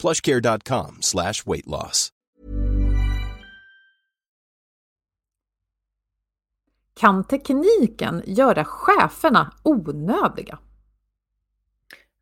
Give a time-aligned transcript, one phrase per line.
[0.00, 2.12] plushcare.com slash weight loss.
[7.00, 10.58] Kan tekniken göra cheferna onödiga?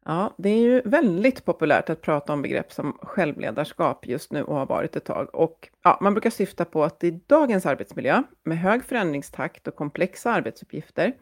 [0.04, 4.56] Ja, det är ju väldigt populärt att prata om begrepp som självledarskap just nu och
[4.56, 5.34] har varit ett tag.
[5.34, 10.32] Och ja, man brukar syfta på att i dagens arbetsmiljö med hög förändringstakt och komplexa
[10.32, 11.12] arbetsuppgifter,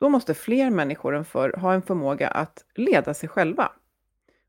[0.00, 3.72] då måste fler människor än förr ha en förmåga att leda sig själva.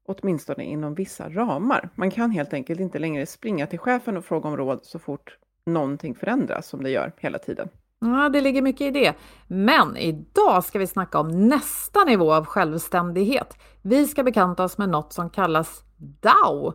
[0.06, 1.90] Åtminstone inom vissa ramar.
[1.96, 5.38] Man kan helt enkelt inte längre springa till chefen och fråga om råd så fort
[5.66, 7.70] någonting förändras som det gör hela tiden.
[8.00, 9.14] Ja, det ligger mycket i det.
[9.48, 13.58] Men idag ska vi snacka om nästa nivå av självständighet.
[13.82, 16.74] Vi ska bekanta oss med något som kallas DAO.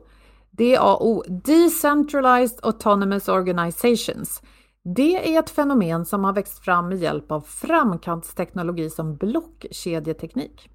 [0.50, 4.42] DAO, Decentralized Autonomous Organizations.
[4.94, 10.70] Det är ett fenomen som har växt fram med hjälp av framkantsteknologi som blockkedjeteknik.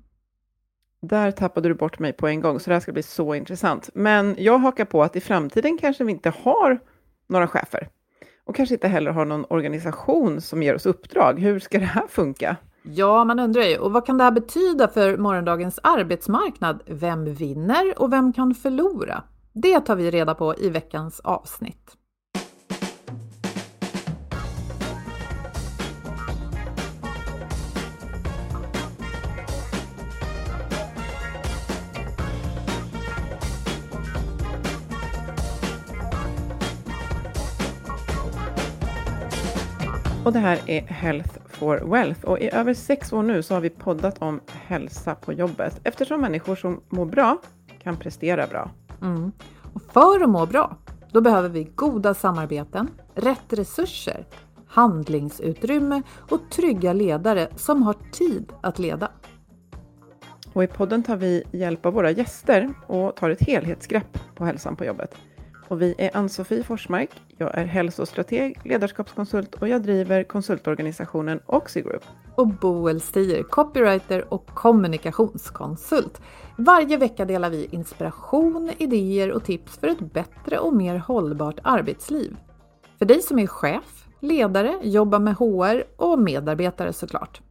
[1.06, 3.90] Där tappade du bort mig på en gång, så det här ska bli så intressant.
[3.94, 6.80] Men jag hakar på att i framtiden kanske vi inte har
[7.28, 7.88] några chefer
[8.46, 11.40] och kanske inte heller har någon organisation som ger oss uppdrag.
[11.40, 12.56] Hur ska det här funka?
[12.84, 13.78] Ja, man undrar ju.
[13.78, 16.84] Och vad kan det här betyda för morgondagens arbetsmarknad?
[16.86, 19.24] Vem vinner och vem kan förlora?
[19.54, 21.98] Det tar vi reda på i veckans avsnitt.
[40.26, 43.62] Och det här är Health for Wealth och i över sex år nu så har
[43.62, 47.38] vi poddat om hälsa på jobbet eftersom människor som mår bra
[47.84, 48.72] kan prestera bra.
[49.02, 49.32] Mm.
[49.74, 50.78] Och för att må bra,
[51.12, 54.26] då behöver vi goda samarbeten, rätt resurser,
[54.68, 59.12] handlingsutrymme och trygga ledare som har tid att leda.
[60.54, 64.76] Och i podden tar vi hjälp av våra gäster och tar ett helhetsgrepp på hälsan
[64.76, 65.16] på jobbet.
[65.68, 72.04] Och vi är Ann-Sofie Forsmark, jag är hälsostrateg, ledarskapskonsult och jag driver konsultorganisationen Oxigroup.
[72.36, 76.22] Och Boel Stier, copywriter och kommunikationskonsult.
[76.58, 82.36] Varje vecka delar vi inspiration, idéer och tips för ett bättre och mer hållbart arbetsliv.
[82.98, 87.42] För dig som är chef, ledare, jobbar med HR och medarbetare såklart.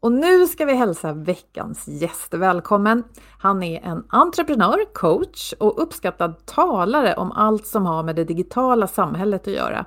[0.00, 3.04] Och nu ska vi hälsa veckans gäst välkommen.
[3.38, 8.86] Han är en entreprenör, coach och uppskattad talare om allt som har med det digitala
[8.86, 9.86] samhället att göra.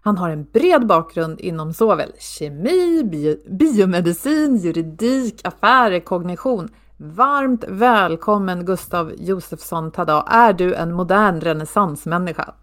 [0.00, 6.68] Han har en bred bakgrund inom såväl kemi, bio, biomedicin, juridik, affärer, kognition.
[6.96, 10.24] Varmt välkommen Gustav Josefsson Tada.
[10.30, 12.54] Är du en modern renässansmänniska?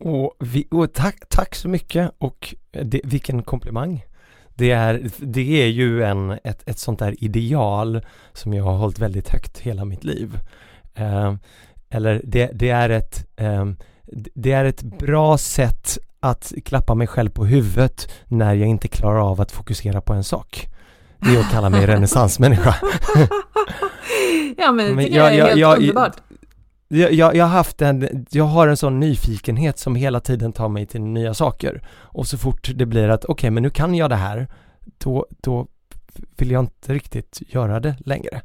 [0.00, 4.04] Och, vi, och tack, tack så mycket och det, vilken komplimang.
[4.58, 8.00] Det är, det är ju en, ett, ett sånt där ideal
[8.32, 10.38] som jag har hållit väldigt högt hela mitt liv.
[10.94, 11.34] Eh,
[11.90, 13.64] eller det, det, är ett, eh,
[14.34, 19.30] det är ett bra sätt att klappa mig själv på huvudet när jag inte klarar
[19.30, 20.66] av att fokusera på en sak.
[21.18, 22.76] Det är att kalla mig renässansmänniska.
[24.56, 26.16] ja men det men jag, jag är helt jag, underbart.
[26.88, 30.68] Jag, jag, jag, har haft en, jag har en sån nyfikenhet som hela tiden tar
[30.68, 31.82] mig till nya saker.
[31.88, 34.48] Och så fort det blir att okej, okay, men nu kan jag det här,
[34.98, 35.66] då, då
[36.36, 38.42] vill jag inte riktigt göra det längre.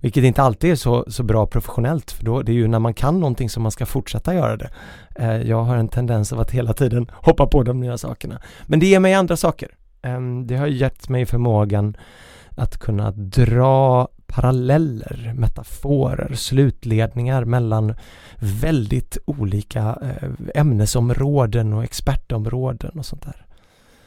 [0.00, 2.94] Vilket inte alltid är så, så bra professionellt för då det är ju när man
[2.94, 4.70] kan någonting som man ska fortsätta göra det.
[5.14, 8.40] Eh, jag har en tendens av att hela tiden hoppa på de nya sakerna.
[8.66, 9.68] Men det ger mig andra saker.
[10.02, 11.96] Eh, det har gett mig förmågan
[12.50, 17.94] att kunna dra paralleller, metaforer, slutledningar mellan
[18.60, 23.46] väldigt olika eh, ämnesområden och expertområden och sånt där.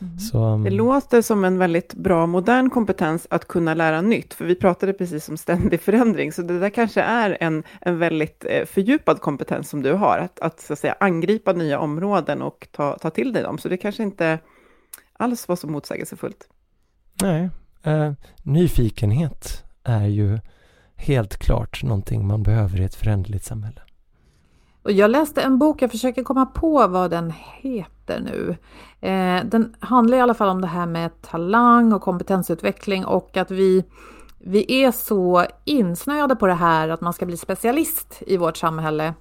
[0.02, 0.20] Mm.
[0.20, 4.56] Så, det låter som en väldigt bra modern kompetens att kunna lära nytt, för vi
[4.56, 9.22] pratade precis om ständig förändring, så det där kanske är en, en väldigt eh, fördjupad
[9.22, 13.10] kompetens som du har, att, att, så att säga, angripa nya områden och ta, ta
[13.10, 14.40] till dig dem, så det kanske inte
[15.14, 16.48] alls var så motsägelsefullt.
[17.22, 17.50] Nej,
[17.84, 18.14] eh,
[18.44, 20.40] nyfikenhet är ju
[20.96, 23.82] helt klart någonting man behöver i ett föränderligt samhälle.
[24.84, 28.58] Och jag läste en bok, jag försöker komma på vad den heter nu.
[29.10, 33.52] Eh, den handlar i alla fall om det här med talang och kompetensutveckling och att
[33.52, 33.84] vi,
[34.40, 39.14] vi är så insnöade på det här att man ska bli specialist i vårt samhälle.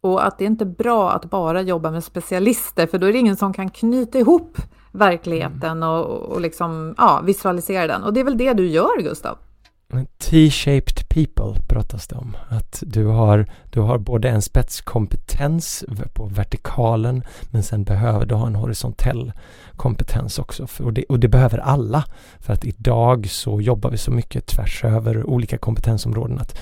[0.00, 3.18] Och att det är inte bra att bara jobba med specialister för då är det
[3.18, 4.56] ingen som kan knyta ihop
[4.92, 8.02] verkligheten och, och liksom, ja, visualisera den.
[8.02, 9.38] Och det är väl det du gör Gustav?
[10.18, 12.36] T-shaped people pratas det om.
[12.48, 18.46] Att du har, du har både en spetskompetens på vertikalen men sen behöver du ha
[18.46, 19.32] en horisontell
[19.76, 20.66] kompetens också.
[20.80, 22.04] Och det, och det behöver alla.
[22.40, 26.58] För att idag så jobbar vi så mycket tvärs över olika kompetensområden att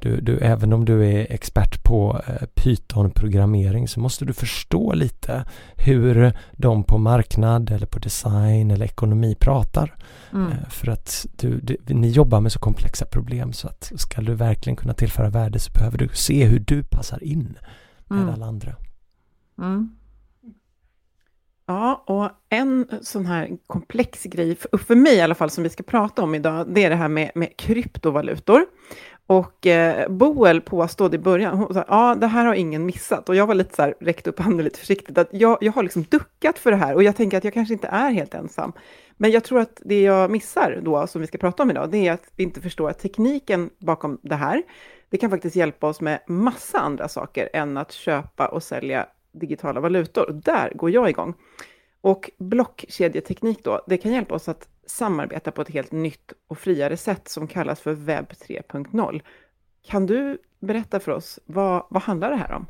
[0.00, 5.44] du, du, även om du är expert på eh, Python-programmering så måste du förstå lite
[5.76, 9.94] hur de på marknad eller på design eller ekonomi pratar.
[10.32, 10.52] Mm.
[10.52, 14.34] Eh, för att du, du, ni jobbar med så komplexa problem så att ska du
[14.34, 17.58] verkligen kunna tillföra värde så behöver du se hur du passar in
[18.08, 18.34] med mm.
[18.34, 18.72] alla andra.
[19.58, 19.96] Mm.
[21.66, 25.70] Ja, och en sån här komplex grej, för, för mig i alla fall, som vi
[25.70, 28.66] ska prata om idag, det är det här med, med kryptovalutor.
[29.26, 33.28] Och eh, Boel påstod i början, hon sa, ja det här har ingen missat.
[33.28, 35.82] Och jag var lite så här, räckte upp handen lite försiktigt, att jag, jag har
[35.82, 38.72] liksom duckat för det här och jag tänker att jag kanske inte är helt ensam.
[39.16, 42.08] Men jag tror att det jag missar då, som vi ska prata om idag, det
[42.08, 44.62] är att vi inte förstår att tekniken bakom det här,
[45.10, 49.80] det kan faktiskt hjälpa oss med massa andra saker än att köpa och sälja digitala
[49.80, 50.28] valutor.
[50.28, 51.34] Och där går jag igång.
[52.00, 56.96] Och blockkedjeteknik då, det kan hjälpa oss att samarbeta på ett helt nytt och friare
[56.96, 59.22] sätt som kallas för webb 3.0.
[59.82, 62.66] Kan du berätta för oss, vad, vad handlar det här om?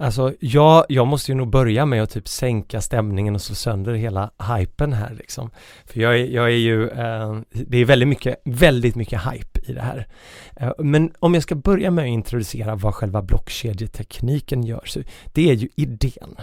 [0.00, 3.94] Alltså jag, jag måste ju nog börja med att typ sänka stämningen och slå sönder
[3.94, 5.50] hela hypen här liksom.
[5.86, 9.72] För jag är, jag är ju, eh, det är väldigt mycket, väldigt mycket hype i
[9.72, 10.08] det här.
[10.56, 15.00] Eh, men om jag ska börja med att introducera vad själva blockkedjetekniken gör, så
[15.32, 16.36] det är ju idén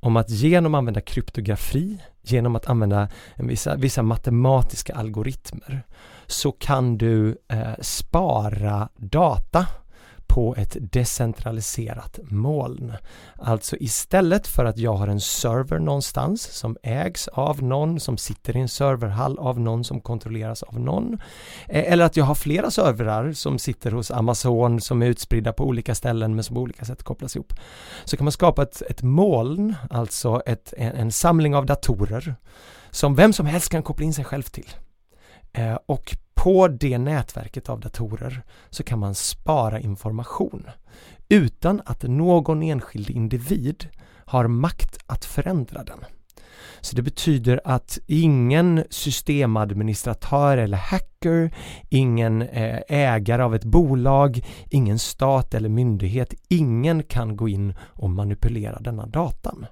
[0.00, 3.02] om att genom att använda kryptografi, genom att använda
[3.36, 5.82] eh, vissa, vissa matematiska algoritmer,
[6.26, 9.66] så kan du eh, spara data
[10.26, 12.92] på ett decentraliserat moln.
[13.38, 18.56] Alltså istället för att jag har en server någonstans som ägs av någon som sitter
[18.56, 21.18] i en serverhall av någon som kontrolleras av någon.
[21.68, 25.64] Eh, eller att jag har flera servrar som sitter hos Amazon som är utspridda på
[25.64, 27.52] olika ställen men som på olika sätt kopplas ihop.
[28.04, 32.34] Så kan man skapa ett, ett moln, alltså ett, en, en samling av datorer
[32.90, 34.68] som vem som helst kan koppla in sig själv till.
[35.52, 40.66] Eh, och på det nätverket av datorer så kan man spara information
[41.28, 43.88] utan att någon enskild individ
[44.24, 45.98] har makt att förändra den.
[46.80, 51.54] Så det betyder att ingen systemadministratör eller hacker,
[51.88, 58.10] ingen eh, ägare av ett bolag, ingen stat eller myndighet, ingen kan gå in och
[58.10, 59.66] manipulera denna datan.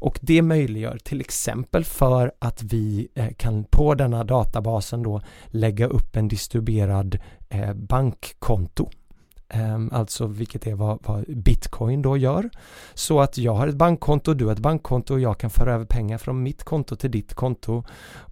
[0.00, 5.86] Och det möjliggör till exempel för att vi eh, kan på denna databasen då lägga
[5.86, 8.90] upp en distribuerad eh, bankkonto.
[9.48, 12.50] Ehm, alltså vilket är vad, vad, bitcoin då gör.
[12.94, 15.84] Så att jag har ett bankkonto, du har ett bankkonto och jag kan föra över
[15.84, 17.84] pengar från mitt konto till ditt konto.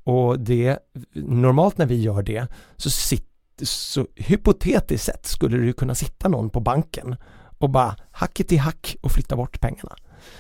[0.05, 0.79] Och det,
[1.15, 2.47] normalt när vi gör det
[2.77, 3.29] så, sit,
[3.63, 7.17] så hypotetiskt sett skulle det kunna sitta någon på banken
[7.59, 9.97] och bara hacket i hack och flytta bort pengarna.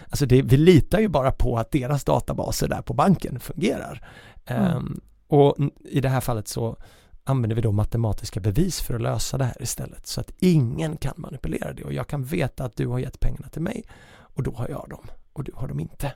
[0.08, 4.08] Alltså det, vi litar ju bara på att deras databaser där på banken fungerar.
[4.44, 4.76] Mm.
[4.76, 6.76] Um, och i det här fallet så
[7.24, 11.14] använder vi då matematiska bevis för att lösa det här istället så att ingen kan
[11.16, 13.84] manipulera det och jag kan veta att du har gett pengarna till mig
[14.18, 16.12] och då har jag dem och du har dem inte.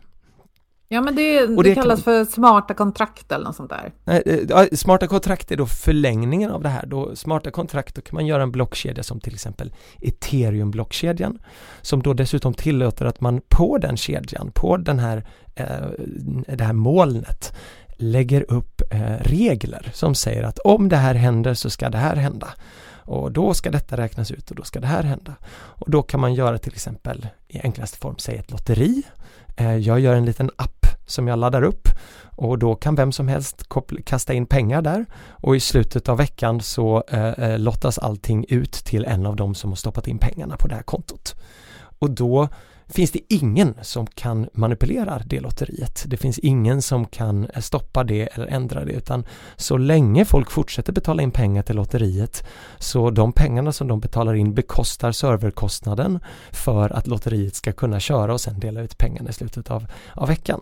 [0.92, 2.04] Ja men det, det, det kallas kan...
[2.04, 3.92] för smarta kontrakt eller något sånt där.
[4.06, 6.87] Eh, smarta kontrakt är då förlängningen av det här.
[6.87, 11.38] Då smarta kontrakt, då kan man göra en blockkedja som till exempel ethereum-blockkedjan
[11.82, 15.66] som då dessutom tillåter att man på den kedjan, på den här, eh,
[16.47, 17.52] det här molnet
[17.97, 22.16] lägger upp eh, regler som säger att om det här händer så ska det här
[22.16, 22.49] hända.
[22.92, 25.35] Och då ska detta räknas ut och då ska det här hända.
[25.52, 29.02] Och då kan man göra till exempel i enklaste form, säg ett lotteri.
[29.60, 31.88] Eh, jag gör en liten app som jag laddar upp
[32.36, 33.68] och då kan vem som helst
[34.04, 38.72] kasta in pengar där och i slutet av veckan så eh, eh, lottas allting ut
[38.72, 41.34] till en av dem som har stoppat in pengarna på det här kontot.
[41.98, 42.48] Och då
[42.92, 46.04] finns det ingen som kan manipulera det lotteriet.
[46.06, 49.25] Det finns ingen som kan eh, stoppa det eller ändra det utan
[49.56, 52.44] så länge folk fortsätter betala in pengar till lotteriet
[52.78, 56.20] så de pengarna som de betalar in bekostar serverkostnaden
[56.50, 60.28] för att lotteriet ska kunna köra och sen dela ut pengarna i slutet av, av
[60.28, 60.61] veckan.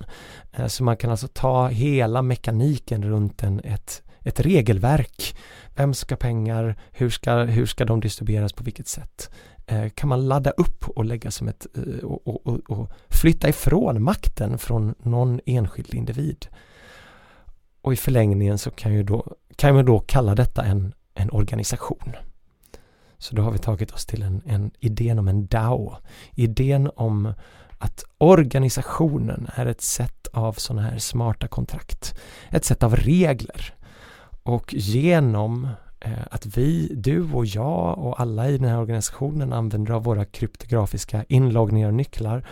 [0.53, 5.37] Eh, så man kan alltså ta hela mekaniken runt en, ett, ett regelverk.
[5.75, 6.77] Vem ska pengar?
[6.93, 9.31] Hur ska, hur ska de distribueras på vilket sätt?
[9.71, 14.03] Eh, kan man ladda upp och lägga som ett eh, och, och, och, flytta ifrån
[14.03, 16.47] makten från någon enskild individ.
[17.81, 22.13] Och i förlängningen så kan, ju då, kan man då kalla detta en, en organisation.
[23.19, 25.97] Så då har vi tagit oss till en, en idén om en DAO.
[26.35, 27.33] Idén om
[27.79, 32.21] att organisationen är ett sätt av sådana här smarta kontrakt.
[32.51, 33.75] Ett sätt av regler.
[34.43, 35.69] Och genom
[36.01, 40.25] Eh, att vi, du och jag och alla i den här organisationen använder av våra
[40.25, 42.47] kryptografiska inloggningar och nycklar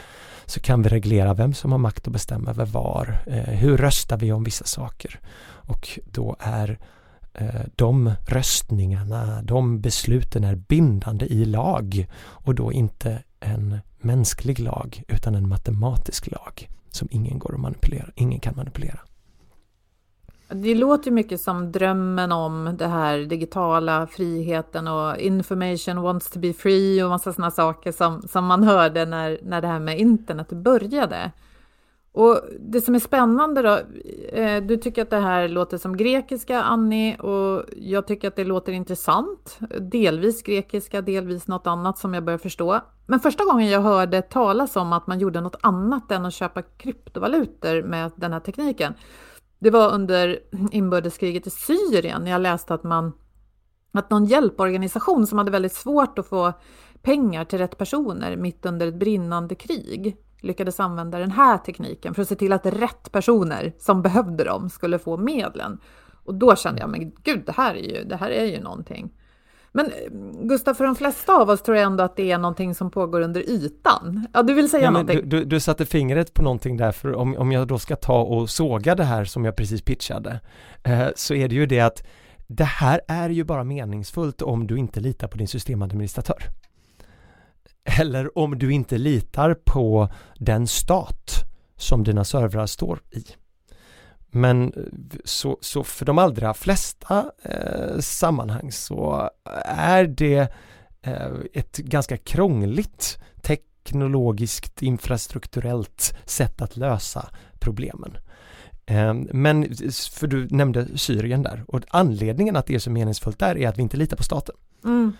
[0.46, 3.18] så kan vi reglera vem som har makt att bestämma över var.
[3.26, 5.20] Eh, hur röstar vi om vissa saker?
[5.46, 6.78] Och då är
[7.34, 15.02] eh, de röstningarna, de besluten är bindande i lag och då inte en mänsklig lag
[15.08, 19.00] utan en matematisk lag som ingen går att manipulera, ingen kan manipulera.
[20.48, 26.52] Det låter mycket som drömmen om det här digitala friheten och information wants to be
[26.52, 30.48] free och massa sådana saker som, som man hörde när, när det här med internet
[30.48, 31.32] började.
[32.12, 33.78] Och det som är spännande då,
[34.38, 38.44] eh, du tycker att det här låter som grekiska, Annie, och jag tycker att det
[38.44, 39.58] låter intressant.
[39.80, 42.80] Delvis grekiska, delvis något annat som jag börjar förstå.
[43.06, 46.62] Men första gången jag hörde talas om att man gjorde något annat än att köpa
[46.62, 48.94] kryptovalutor med den här tekniken,
[49.58, 50.38] det var under
[50.72, 53.12] inbördeskriget i Syrien jag läste att man
[53.92, 56.52] att någon hjälporganisation som hade väldigt svårt att få
[57.02, 62.22] pengar till rätt personer mitt under ett brinnande krig lyckades använda den här tekniken för
[62.22, 65.80] att se till att rätt personer som behövde dem skulle få medlen.
[66.24, 69.12] Och då kände jag, men gud, det här är ju, det här är ju någonting.
[69.76, 69.92] Men eh,
[70.46, 73.20] Gustav, för de flesta av oss tror jag ändå att det är någonting som pågår
[73.20, 74.26] under ytan.
[74.32, 75.20] Ja, du vill säga ja, någonting?
[75.28, 78.22] Du, du, du, satte fingret på någonting där, för om, om jag då ska ta
[78.22, 80.40] och såga det här som jag precis pitchade,
[80.82, 82.06] eh, så är det ju det att
[82.46, 86.42] det här är ju bara meningsfullt om du inte litar på din systemadministratör.
[88.00, 91.30] Eller om du inte litar på den stat
[91.76, 93.24] som dina servrar står i.
[94.30, 94.72] Men
[95.24, 99.30] så, så för de allra flesta eh, sammanhang så
[99.64, 100.52] är det
[101.02, 107.28] eh, ett ganska krångligt teknologiskt infrastrukturellt sätt att lösa
[107.58, 108.16] problemen.
[108.86, 109.74] Eh, men
[110.12, 113.78] för du nämnde Syrien där och anledningen att det är så meningsfullt där är att
[113.78, 114.54] vi inte litar på staten.
[114.84, 115.12] Mm.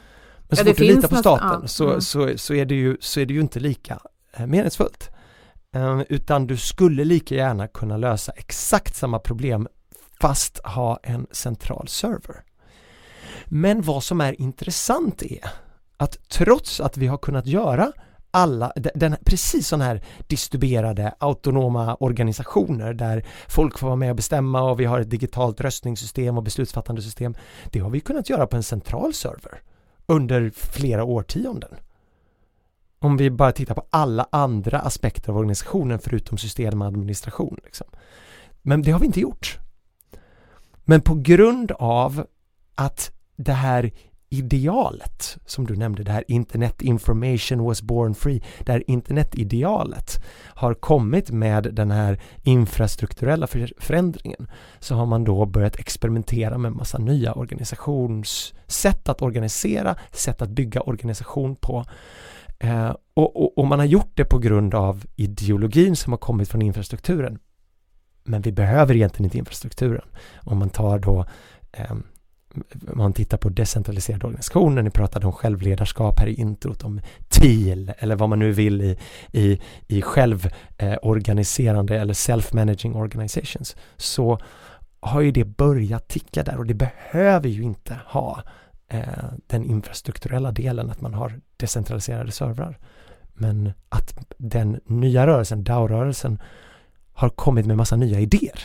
[0.49, 1.69] Men så ja, fort du litar på staten ja.
[1.69, 2.01] så, mm.
[2.01, 3.99] så, så, är det ju, så är det ju inte lika
[4.33, 5.11] eh, meningsfullt.
[5.77, 9.69] Ehm, utan du skulle lika gärna kunna lösa exakt samma problem
[10.21, 12.43] fast ha en central server.
[13.45, 15.51] Men vad som är intressant är
[15.97, 17.93] att trots att vi har kunnat göra
[18.31, 24.63] alla, den, precis sådana här distribuerade autonoma organisationer där folk får vara med och bestämma
[24.63, 27.35] och vi har ett digitalt röstningssystem och beslutsfattande system.
[27.73, 29.61] Det har vi kunnat göra på en central server
[30.07, 31.71] under flera årtionden.
[32.99, 37.59] Om vi bara tittar på alla andra aspekter av organisationen förutom system och administration.
[37.65, 37.87] Liksom.
[38.63, 39.59] Men det har vi inte gjort.
[40.85, 42.27] Men på grund av
[42.75, 43.93] att det här
[44.29, 50.25] idealet som du nämnde, det här internet information was born free, det här internetidealet
[50.55, 53.47] har kommit med den här infrastrukturella
[53.79, 60.51] förändringen så har man då börjat experimentera med massa nya organisationssätt att organisera, sätt att
[60.51, 61.85] bygga organisation på
[62.59, 66.49] Eh, och, och, och, man har gjort det på grund av ideologin som har kommit
[66.49, 67.39] från infrastrukturen.
[68.25, 70.05] Men vi behöver egentligen inte infrastrukturen.
[70.37, 71.25] Om man tar då
[71.73, 71.97] eh,
[72.95, 78.17] man tittar på decentraliserade organisationer, ni pratade om självledarskap här i introt, om TIL eller
[78.17, 78.99] vad man nu vill i,
[79.33, 84.39] i, i självorganiserande eh, eller self-managing organizations, så
[85.01, 88.43] har ju det börjat ticka där och det behöver ju inte ha
[88.89, 89.03] eh,
[89.47, 92.79] den infrastrukturella delen, att man har decentraliserade servrar.
[93.35, 96.39] Men att den nya rörelsen, DAO-rörelsen,
[97.13, 98.61] har kommit med massa nya idéer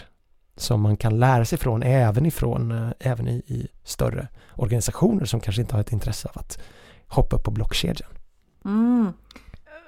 [0.56, 5.40] som man kan lära sig från även ifrån, eh, även i, i större organisationer som
[5.40, 6.60] kanske inte har ett intresse av att
[7.08, 8.10] hoppa upp på blockkedjan.
[8.66, 9.14] Mm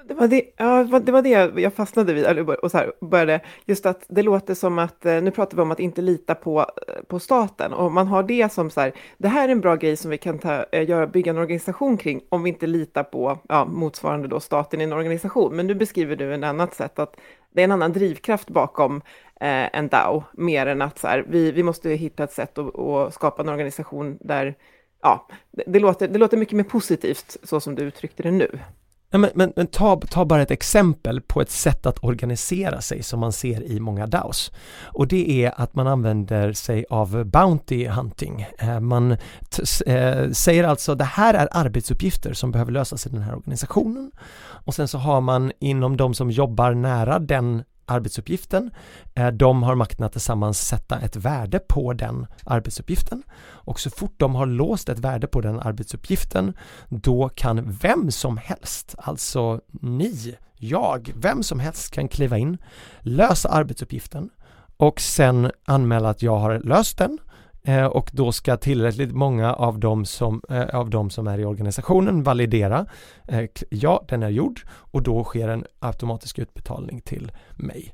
[0.07, 3.85] det var det, ja, det var det jag fastnade vid, och så här, började, just
[3.85, 7.03] att det låter som att, eh, nu pratar vi om att inte lita på, eh,
[7.07, 9.95] på staten, och man har det som så här, det här är en bra grej
[9.95, 13.39] som vi kan ta, eh, göra, bygga en organisation kring, om vi inte litar på
[13.49, 15.55] ja, motsvarande då staten i en organisation.
[15.55, 17.15] Men nu beskriver du en annat sätt, att
[17.53, 19.01] det är en annan drivkraft bakom
[19.41, 22.79] eh, en DAO, mer än att så här, vi, vi måste hitta ett sätt att,
[22.79, 24.55] att skapa en organisation där,
[25.01, 28.59] ja, det, det, låter, det låter mycket mer positivt, så som du uttryckte det nu.
[29.13, 33.03] Nej, men, men, men, ta, ta bara ett exempel på ett sätt att organisera sig
[33.03, 34.51] som man ser i många DAOs.
[34.83, 38.45] Och det är att man använder sig av Bounty Hunting.
[38.57, 39.11] Eh, man
[39.85, 44.11] eh, säger alltså det här är arbetsuppgifter som behöver lösas i den här organisationen.
[44.65, 48.71] Och sen så har man inom de som jobbar nära den arbetsuppgiften.
[49.13, 54.13] Eh, de har makten att tillsammans sätta ett värde på den arbetsuppgiften och så fort
[54.17, 56.53] de har låst ett värde på den arbetsuppgiften
[56.89, 62.57] då kan vem som helst, alltså ni, jag, vem som helst kan kliva in,
[62.99, 64.29] lösa arbetsuppgiften
[64.77, 67.19] och sen anmäla att jag har löst den
[67.67, 71.45] Eh, och då ska tillräckligt många av dem som, eh, av dem som är i
[71.45, 72.85] organisationen validera
[73.27, 77.93] eh, ja, den är gjord och då sker en automatisk utbetalning till mig.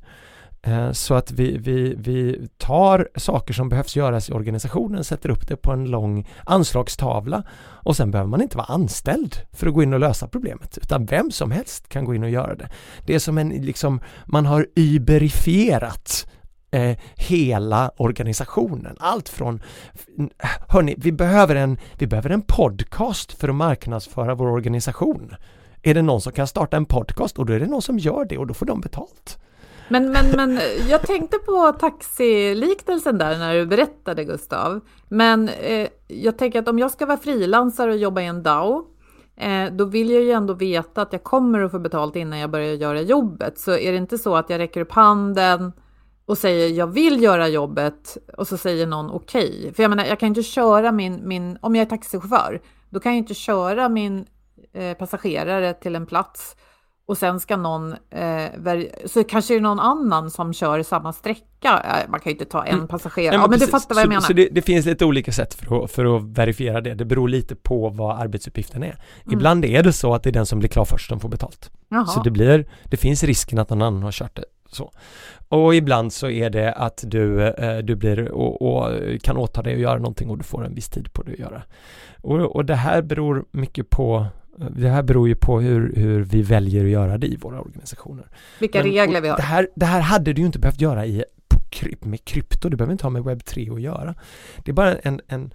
[0.62, 5.48] Eh, så att vi, vi, vi tar saker som behövs göras i organisationen, sätter upp
[5.48, 9.84] det på en lång anslagstavla och sen behöver man inte vara anställd för att gå
[9.84, 12.70] in och lösa problemet utan vem som helst kan gå in och göra det.
[13.06, 16.28] Det är som en, liksom, man har überifierat
[16.72, 18.96] eh, hela organisationen.
[19.00, 19.62] Allt från,
[20.68, 25.36] hörni, vi behöver, en, vi behöver en podcast för att marknadsföra vår organisation.
[25.82, 28.26] Är det någon som kan starta en podcast och då är det någon som gör
[28.26, 29.38] det och då får de betalt.
[29.92, 30.60] Men, men, men
[30.90, 34.80] jag tänkte på taxiliknelsen där när du berättade Gustav.
[35.08, 38.86] Men eh, jag tänker att om jag ska vara frilansare och jobba i en DAO,
[39.38, 42.50] eh, då vill jag ju ändå veta att jag kommer att få betalt innan jag
[42.50, 43.60] börjar göra jobbet.
[43.60, 45.72] Så är det inte så att jag räcker upp handen
[46.29, 49.59] och säger jag vill göra jobbet och så säger någon okej.
[49.59, 49.74] Okay.
[49.74, 53.11] För jag menar, jag kan inte köra min, min, om jag är taxichaufför, då kan
[53.11, 54.25] jag inte köra min
[54.74, 56.55] eh, passagerare till en plats
[57.05, 62.01] och sen ska någon, eh, så kanske det är någon annan som kör samma sträcka.
[62.03, 62.87] Eh, man kan ju inte ta en mm.
[62.87, 64.22] passagerare, ja, men, ja, men du fattar vad jag så, menar.
[64.22, 66.94] Så det, det, finns lite olika sätt för att, för att verifiera det.
[66.94, 68.87] Det beror lite på vad arbetsuppgiften är.
[68.87, 69.00] Mm.
[69.31, 71.72] Ibland är det så att det är den som blir klar först som får betalt.
[71.89, 72.05] Jaha.
[72.05, 74.92] Så det blir, det finns risken att någon annan har kört det så.
[75.50, 79.74] Och ibland så är det att du, eh, du blir och, och, kan åta dig
[79.74, 81.64] att göra någonting och du får en viss tid på dig att göra.
[82.22, 84.25] Och, och det här beror mycket på
[84.70, 88.27] det här beror ju på hur, hur vi väljer att göra det i våra organisationer.
[88.60, 89.38] Vilka Men, regler vi har.
[89.38, 91.24] Det här, det här hade du ju inte behövt göra i,
[91.70, 94.16] kryp, med krypto, det behöver inte ha med webb 3 att göra.
[94.64, 95.53] Det är bara en, en,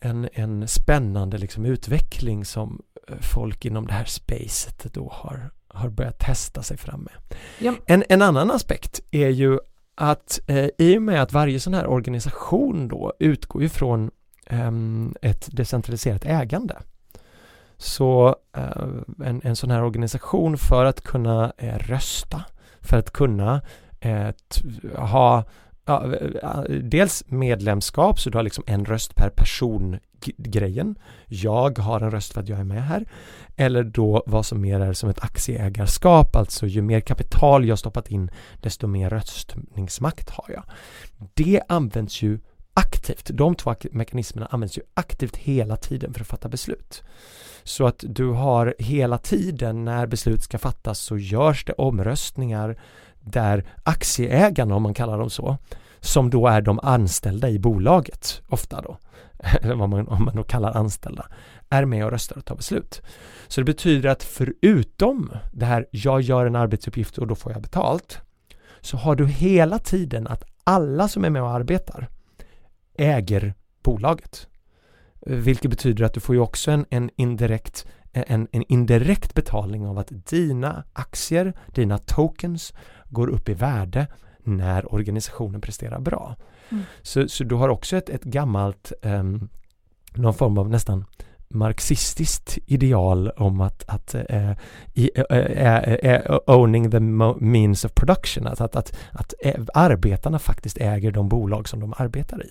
[0.00, 5.88] en, en spännande liksom utveckling som eh, folk inom det här spacet då har, har
[5.88, 7.38] börjat testa sig fram med.
[7.58, 7.74] Ja.
[7.86, 9.58] En, en annan aspekt är ju
[9.94, 14.10] att eh, i och med att varje sån här organisation då utgår ifrån
[14.46, 14.70] eh,
[15.22, 16.76] ett decentraliserat ägande
[17.80, 22.44] så eh, en, en sån här organisation för att kunna eh, rösta,
[22.80, 23.62] för att kunna
[24.00, 24.28] eh,
[24.96, 25.44] ha
[25.84, 29.98] ja, dels medlemskap, så du har liksom en röst per person
[30.36, 30.98] grejen.
[31.26, 33.04] Jag har en röst för att jag är med här.
[33.56, 38.10] Eller då vad som mer är som ett aktieägarskap, alltså ju mer kapital jag stoppat
[38.10, 40.62] in desto mer röstningsmakt har jag.
[41.34, 42.38] Det används ju
[42.74, 43.30] aktivt.
[43.32, 47.02] De två mekanismerna används ju aktivt hela tiden för att fatta beslut.
[47.62, 52.80] Så att du har hela tiden när beslut ska fattas så görs det omröstningar
[53.20, 55.58] där aktieägarna, om man kallar dem så,
[56.00, 58.98] som då är de anställda i bolaget, ofta då,
[59.62, 61.26] eller vad man, om man då kallar anställda,
[61.68, 63.02] är med och röstar och tar beslut.
[63.48, 67.62] Så det betyder att förutom det här, jag gör en arbetsuppgift och då får jag
[67.62, 68.20] betalt,
[68.80, 72.08] så har du hela tiden att alla som är med och arbetar
[72.94, 74.46] äger bolaget.
[75.26, 79.98] Vilket betyder att du får ju också en, en indirekt en, en indirekt betalning av
[79.98, 82.72] att dina aktier, dina tokens
[83.10, 84.06] går upp i värde
[84.38, 86.36] när organisationen presterar bra.
[86.68, 86.84] Mm.
[87.02, 89.48] Så, så du har också ett, ett gammalt, um,
[90.14, 91.04] någon form av nästan
[91.48, 94.52] marxistiskt ideal om att, att uh,
[94.94, 97.00] i, uh, uh, owning the
[97.40, 99.34] means of production, att, att, att, att
[99.74, 102.50] arbetarna faktiskt äger de bolag som de arbetar i.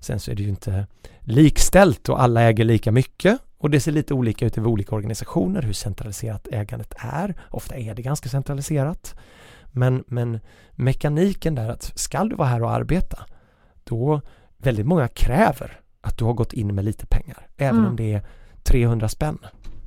[0.00, 0.86] Sen så är det ju inte
[1.20, 5.62] likställt och alla äger lika mycket och det ser lite olika ut i olika organisationer
[5.62, 7.34] hur centraliserat ägandet är.
[7.50, 9.14] Ofta är det ganska centraliserat.
[9.74, 10.40] Men, men
[10.72, 13.18] mekaniken där att ska du vara här och arbeta,
[13.84, 14.20] då
[14.56, 17.46] väldigt många kräver att du har gått in med lite pengar.
[17.56, 17.90] Även Mm.
[17.90, 18.22] om det är
[18.62, 19.38] 300 spänn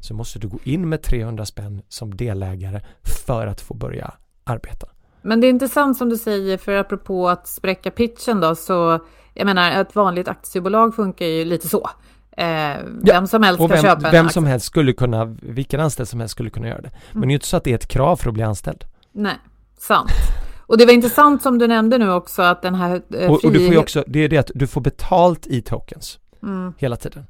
[0.02, 2.82] så måste du gå in med 300 spänn som delägare
[3.26, 4.88] för att få börja arbeta.
[5.22, 9.00] Men det är intressant som du säger, för apropå att spräcka pitchen då, så
[9.34, 11.90] jag menar ett vanligt aktiebolag funkar ju lite så.
[12.32, 15.80] Eh, vem som helst Och kan köpa vem, en vem som helst skulle kunna, vilken
[15.80, 16.92] anställd som helst skulle kunna göra det.
[17.12, 18.84] Men det är ju inte så att det är ett krav för att bli anställd.
[19.12, 19.36] Nej,
[19.78, 20.12] sant.
[20.60, 23.52] Och det var intressant som du nämnde nu också att den här eh, Och, och
[23.52, 26.96] du får ju också, det är det att du får betalt i tokens Mm, hela
[26.96, 27.28] tiden.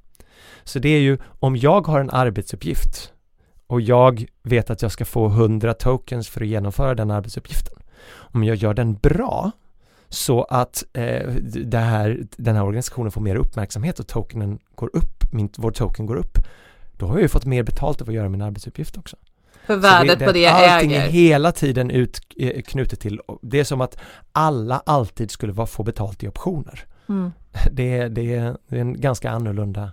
[0.64, 3.14] Så det är ju, om jag har en arbetsuppgift
[3.68, 7.78] och jag vet att jag ska få 100 tokens för att genomföra den arbetsuppgiften.
[8.10, 9.52] Om jag gör den bra
[10.10, 11.32] så att eh,
[11.66, 16.06] det här, den här organisationen får mer uppmärksamhet och tokenen går upp, min, vår token
[16.06, 16.38] går upp,
[16.98, 19.18] då har jag ju fått mer betalt av att göra min arbetsuppgift också.
[19.68, 21.12] För värdet på det jag allting är äger.
[21.12, 23.98] hela tiden ut, eh, knutet till, det är som att
[24.32, 26.86] alla alltid skulle få betalt i optioner.
[27.10, 27.32] Mm.
[27.72, 29.92] Det är, det, det är en ganska annorlunda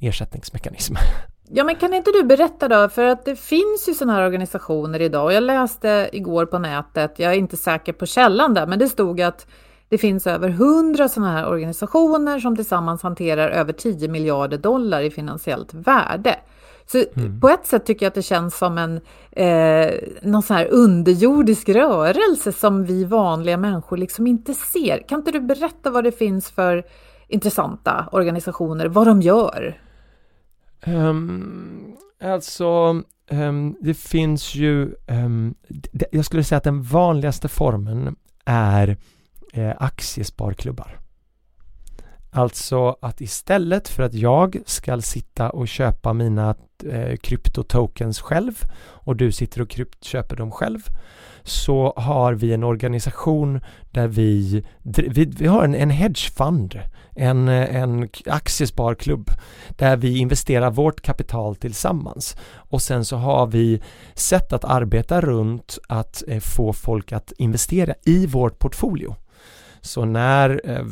[0.00, 0.94] ersättningsmekanism.
[1.48, 5.00] Ja, men kan inte du berätta då, för att det finns ju sådana här organisationer
[5.00, 8.78] idag och jag läste igår på nätet, jag är inte säker på källan där, men
[8.78, 9.46] det stod att
[9.88, 15.10] det finns över hundra sådana här organisationer som tillsammans hanterar över 10 miljarder dollar i
[15.10, 16.36] finansiellt värde.
[16.86, 17.04] Så
[17.40, 19.00] på ett sätt tycker jag att det känns som en
[19.32, 25.08] eh, någon sån här underjordisk rörelse som vi vanliga människor liksom inte ser.
[25.08, 26.84] Kan inte du berätta vad det finns för
[27.28, 29.80] intressanta organisationer, vad de gör?
[30.86, 38.16] Um, alltså, ehm, det finns ju, um, d- jag skulle säga att den vanligaste formen
[38.44, 38.96] är
[39.52, 40.98] eh, aktiesparklubbar.
[42.36, 49.16] Alltså att istället för att jag ska sitta och köpa mina eh, kryptotokens själv och
[49.16, 50.80] du sitter och krypt, köper dem själv
[51.42, 58.08] så har vi en organisation där vi, vi, vi har en, en hedgefund, en, en
[58.26, 59.30] aktiesparklubb
[59.76, 63.82] där vi investerar vårt kapital tillsammans och sen så har vi
[64.14, 69.16] sätt att arbeta runt att eh, få folk att investera i vårt portfolio.
[69.80, 70.84] Så när eh,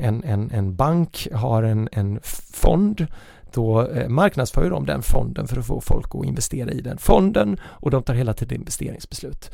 [0.00, 2.20] en, en, en bank har en, en
[2.52, 3.06] fond
[3.52, 7.60] då eh, marknadsför de den fonden för att få folk att investera i den fonden
[7.64, 9.50] och de tar hela tiden investeringsbeslut.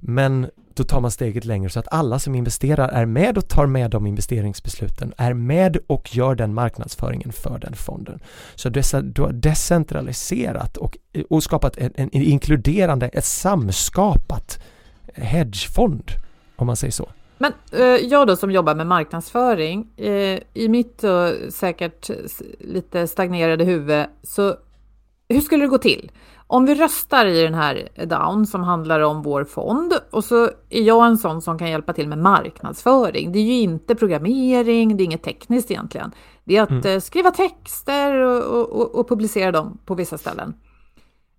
[0.00, 3.66] Men då tar man steget längre så att alla som investerar är med och tar
[3.66, 8.20] med de investeringsbesluten, är med och gör den marknadsföringen för den fonden.
[8.54, 10.98] Så du har decentraliserat och,
[11.30, 14.60] och skapat en, en inkluderande, ett samskapat
[15.14, 16.10] hedgefond,
[16.56, 17.08] om man säger så.
[17.42, 22.10] Men eh, jag då som jobbar med marknadsföring, eh, i mitt eh, säkert
[22.58, 24.54] lite stagnerade huvud, så
[25.28, 26.10] hur skulle det gå till?
[26.46, 30.82] Om vi röstar i den här Down som handlar om vår fond och så är
[30.82, 33.32] jag en sån som kan hjälpa till med marknadsföring.
[33.32, 36.10] Det är ju inte programmering, det är inget tekniskt egentligen.
[36.44, 40.54] Det är att eh, skriva texter och, och, och publicera dem på vissa ställen.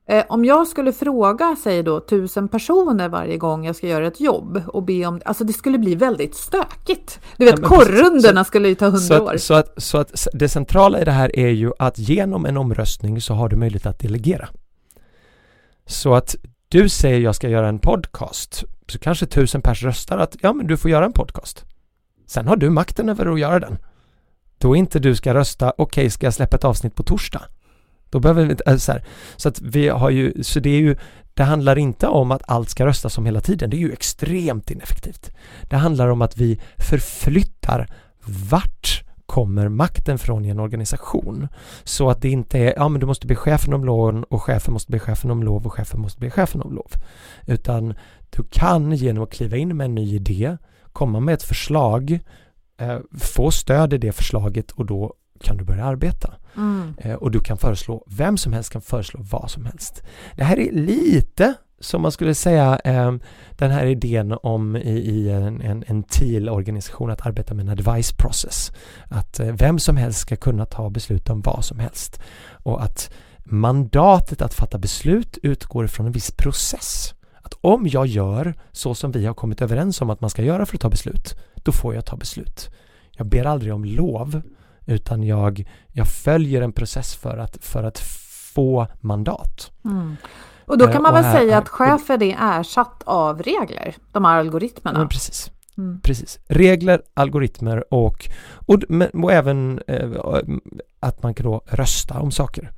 [0.05, 4.19] Eh, om jag skulle fråga, säg då, tusen personer varje gång jag ska göra ett
[4.19, 7.19] jobb och be om, alltså det skulle bli väldigt stökigt.
[7.37, 9.37] Du vet, Ja, korrrunderna skulle ju ta hundra år.
[9.37, 13.21] så, att, så att det centrala i det här är ju att genom en omröstning
[13.21, 14.49] så har du möjlighet att delegera.
[15.85, 16.35] Så att
[16.67, 20.67] du säger jag ska göra en podcast så kanske tusen pers röstar att ja men
[20.67, 21.65] du får göra en podcast.
[22.27, 23.77] Sen har du makten över att göra den.
[24.57, 27.41] Då inte du ska rösta okej ska jag släppa ett avsnitt på torsdag.
[28.11, 29.03] Då behöver vi inte, eh, så, här,
[29.37, 30.95] så att vi har ju, så det är ju
[31.33, 33.69] det handlar inte om att allt ska röstas om hela tiden.
[33.69, 35.31] Det är ju extremt ineffektivt.
[35.69, 37.87] Det handlar om att vi förflyttar
[38.49, 41.47] vart kommer makten från i en organisation.
[41.83, 44.73] Så att det inte är, ja men du måste be chefen om lov och chefen
[44.73, 46.91] måste be chefen om lov och chefen måste be chefen om lov.
[47.47, 47.93] Utan
[48.29, 50.57] du kan genom att kliva in med en ny idé,
[50.93, 52.19] komma med ett förslag,
[52.77, 56.33] eh, få stöd i det förslaget och då kan du börja arbeta.
[56.57, 56.93] Mm.
[56.97, 60.03] Eh, och du kan föreslå, vem som helst kan föreslå vad som helst.
[60.35, 63.13] Det här är lite som man skulle säga eh,
[63.51, 68.11] den här idén om i, i en, en, en TIL-organisation att arbeta med en advice
[68.11, 68.71] process.
[69.09, 72.21] Att eh, vem som helst ska kunna ta beslut om vad som helst.
[72.63, 73.11] Och att
[73.43, 77.13] mandatet att fatta beslut utgår från en viss process.
[77.41, 80.65] Att om jag gör så som vi har kommit överens om att man ska göra
[80.65, 82.69] för att ta beslut, då får jag ta beslut.
[83.11, 84.41] Jag ber aldrig om lov
[84.85, 87.99] utan jag, jag följer en process för att, för att
[88.53, 89.71] få mandat.
[89.85, 90.15] Mm.
[90.65, 94.25] Och då Eh, kan man väl här- säga att chefen är ersatt av regler, de
[94.25, 94.99] här algoritmerna.
[94.99, 95.51] Men precis.
[95.77, 96.01] Mm.
[96.01, 96.39] precis.
[96.47, 98.29] Regler, algoritmer och,
[98.67, 98.79] och,
[99.23, 100.09] och även eh,
[100.99, 102.71] att man kan då rösta om saker.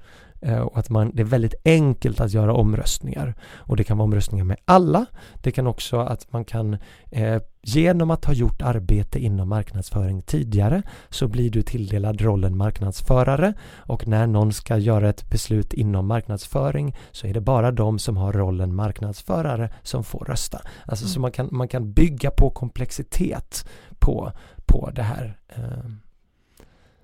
[0.45, 3.35] Eh, och att man, det är väldigt enkelt att göra omröstningar.
[3.55, 5.05] Och det kan vara omröstningar med alla.
[5.41, 6.77] Det kan också att man kan
[7.11, 13.53] eh, genom att ha gjort arbete inom marknadsföring tidigare så blir du tilldelad rollen marknadsförare
[13.77, 18.17] och när någon ska göra ett beslut inom marknadsföring så är det bara de som
[18.17, 20.61] har rollen marknadsförare som får rösta.
[20.85, 21.13] Alltså mm.
[21.13, 23.67] så man kan, man kan bygga på komplexitet
[23.99, 24.31] på,
[24.65, 25.37] på det här.
[25.49, 25.89] Eh.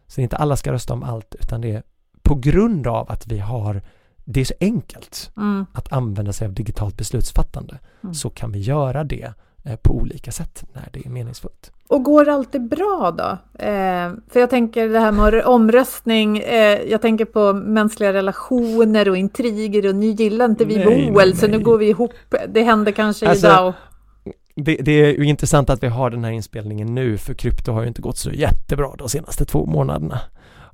[0.07, 1.83] Så inte alla ska rösta om allt utan det är
[2.29, 3.81] på grund av att vi har
[4.25, 5.65] det är så enkelt mm.
[5.73, 8.13] att använda sig av digitalt beslutsfattande mm.
[8.13, 9.33] så kan vi göra det
[9.65, 11.71] eh, på olika sätt när det är meningsfullt.
[11.87, 13.63] Och går det alltid bra då?
[13.65, 19.17] Eh, för jag tänker det här med omröstning, eh, jag tänker på mänskliga relationer och
[19.17, 22.11] intriger och nu gillar inte vi nej, Boel så nu går vi ihop.
[22.49, 23.73] Det händer kanske alltså, idag.
[24.55, 27.81] Det, det, är ju intressant att vi har den här inspelningen nu för krypto har
[27.81, 30.19] ju inte gått så jättebra de senaste två månaderna.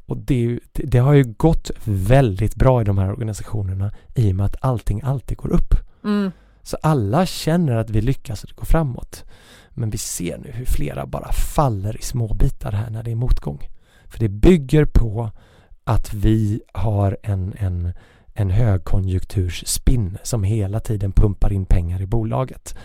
[0.06, 4.46] Och det, det, har ju gått väldigt bra i de här organisationerna i och med
[4.46, 5.74] att allting alltid går upp.
[6.04, 6.32] Mm.
[6.64, 9.24] Så alla känner att vi lyckas och det går framåt.
[9.70, 13.16] Men vi ser nu hur flera bara faller i små bitar här när det är
[13.16, 13.70] motgång.
[14.06, 15.32] För det bygger på
[15.84, 17.94] att vi har en, en,
[18.34, 22.76] en högkonjunktursspinn som hela tiden pumpar in pengar i bolaget.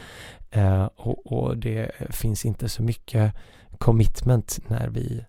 [0.51, 3.35] Eh, och, och, det finns inte så mycket
[3.79, 5.25] commitment när vi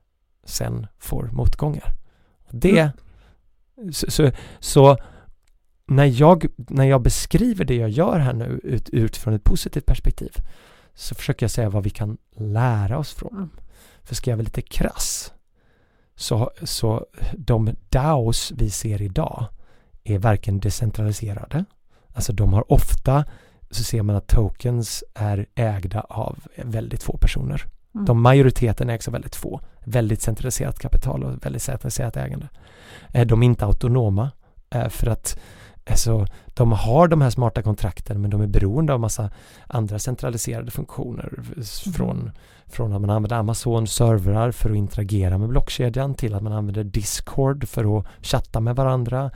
[0.52, 1.94] sen får motgångar.
[2.50, 2.92] Det,
[3.78, 3.94] mm.
[3.94, 4.98] så, så, så,
[5.86, 10.32] när, jag, när jag beskriver det jag gör här nu ut, utifrån ett positivt perspektiv
[10.94, 13.34] så försöker jag säga vad vi kan lära oss från.
[13.34, 13.50] Mm.
[14.04, 15.34] För ska jag vara lite krass
[16.16, 19.46] så, så de DAOs vi ser idag
[20.04, 21.66] är varken decentraliserade,
[22.14, 23.26] alltså de har ofta
[23.72, 27.66] så ser man att tokens är ägda av väldigt få personer.
[27.96, 28.06] Mm.
[28.06, 29.62] De majoriteten ägs av väldigt få.
[29.86, 32.50] Väldigt centraliserat kapital och väldigt centraliserat ägande.
[33.14, 34.32] Eh, de är inte autonoma
[34.70, 35.40] eh, för att
[35.90, 39.30] alltså, de har de här smarta kontrakten men de är beroende av massa
[39.68, 41.64] andra centraliserade funktioner mm.
[41.96, 42.32] från,
[42.68, 46.84] från att man använder Amazon servrar för att interagera med blockkedjan till att man använder
[46.84, 49.32] Discord för att chatta med varandra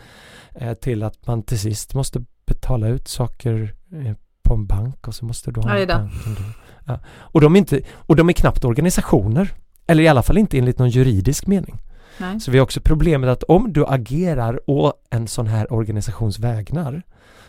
[0.81, 3.75] till att man till sist måste betala ut saker
[4.43, 6.11] på en bank och så måste du ha en bank.
[6.85, 6.99] Ja.
[7.17, 9.53] Och, de är inte, och de är knappt organisationer.
[9.87, 11.77] Eller i alla fall inte enligt någon juridisk mening.
[12.17, 12.39] Nej.
[12.39, 17.03] Så vi har också problemet att om du agerar å en sån här organisations vägnar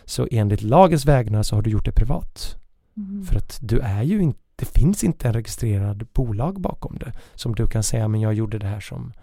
[0.05, 2.55] så enligt lagens vägnar så har du gjort det privat.
[2.97, 3.25] Mm.
[3.25, 7.55] För att du är ju inte, det finns inte en registrerad bolag bakom det som
[7.55, 9.13] du kan säga men jag gjorde det här som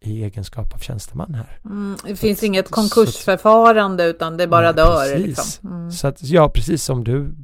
[0.00, 1.58] i egenskap av tjänsteman här.
[1.64, 5.18] Mm, det finns att, inget konkursförfarande att, utan det bara ja, dör.
[5.18, 5.70] Liksom.
[5.70, 5.90] Mm.
[5.90, 7.34] Så att, ja, precis som du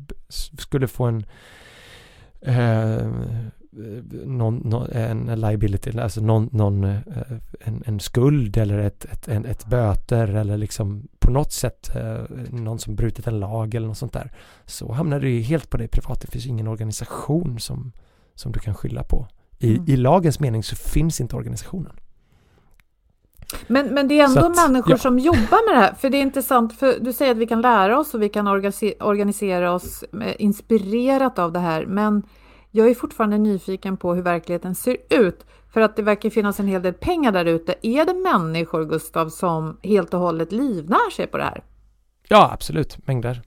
[0.58, 1.24] skulle få en
[2.40, 3.12] eh,
[4.24, 6.98] någon, någon, en liability, alltså någon, någon eh,
[7.60, 12.20] en, en, skuld eller ett, ett, en, ett böter eller liksom på något sätt eh,
[12.50, 14.32] någon som brutit en lag eller något sånt där.
[14.66, 16.20] Så hamnar det ju helt på dig privat.
[16.20, 17.92] Det finns ingen organisation som,
[18.34, 19.26] som du kan skylla på.
[19.58, 19.84] I, mm.
[19.88, 21.92] I lagens mening så finns inte organisationen.
[23.66, 24.98] Men, men det är ändå att, människor ja.
[24.98, 25.94] som jobbar med det här.
[25.94, 28.46] För det är intressant, för du säger att vi kan lära oss och vi kan
[29.00, 30.04] organisera oss
[30.38, 31.86] inspirerat av det här.
[31.86, 32.22] Men
[32.74, 35.46] jag är fortfarande nyfiken på hur verkligheten ser ut.
[35.72, 37.74] För att det verkar finnas en hel del pengar där ute.
[37.82, 41.62] Är det människor, Gustav, som helt och hållet livnär sig på det här?
[42.28, 43.06] Ja, absolut.
[43.06, 43.42] Mängder.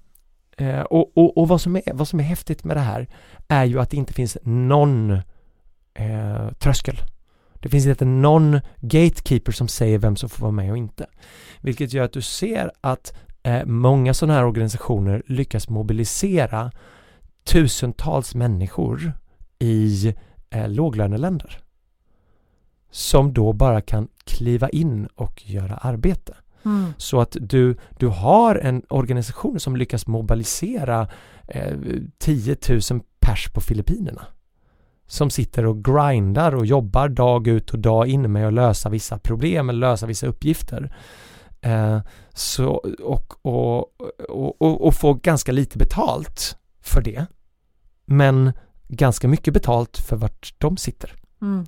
[0.57, 3.07] Eh, och, och, och vad, som är, vad som är häftigt med det här
[3.47, 5.11] är ju att det inte finns någon
[5.93, 6.97] eh, tröskel.
[7.53, 11.05] Det finns inte någon gatekeeper som säger vem som får vara med och inte.
[11.61, 16.71] Vilket gör att du ser att eh, många sådana här organisationer lyckas mobilisera
[17.45, 19.13] tusentals människor
[19.59, 20.15] i
[20.49, 21.59] eh, låglöneländer
[22.91, 26.33] som då bara kan kliva in och göra arbete.
[26.65, 26.93] Mm.
[26.97, 31.07] Så att du, du har en organisation som lyckas mobilisera
[31.47, 31.77] eh,
[32.17, 34.27] 10 000 pers på Filippinerna
[35.07, 39.17] som sitter och grindar och jobbar dag ut och dag in med att lösa vissa
[39.17, 40.95] problem eller lösa vissa uppgifter.
[41.61, 41.99] Eh,
[42.33, 42.69] så,
[43.03, 44.01] och, och,
[44.61, 47.25] och, och, få ganska lite betalt för det.
[48.05, 48.51] Men
[48.87, 51.13] ganska mycket betalt för vart de sitter.
[51.41, 51.65] Mm.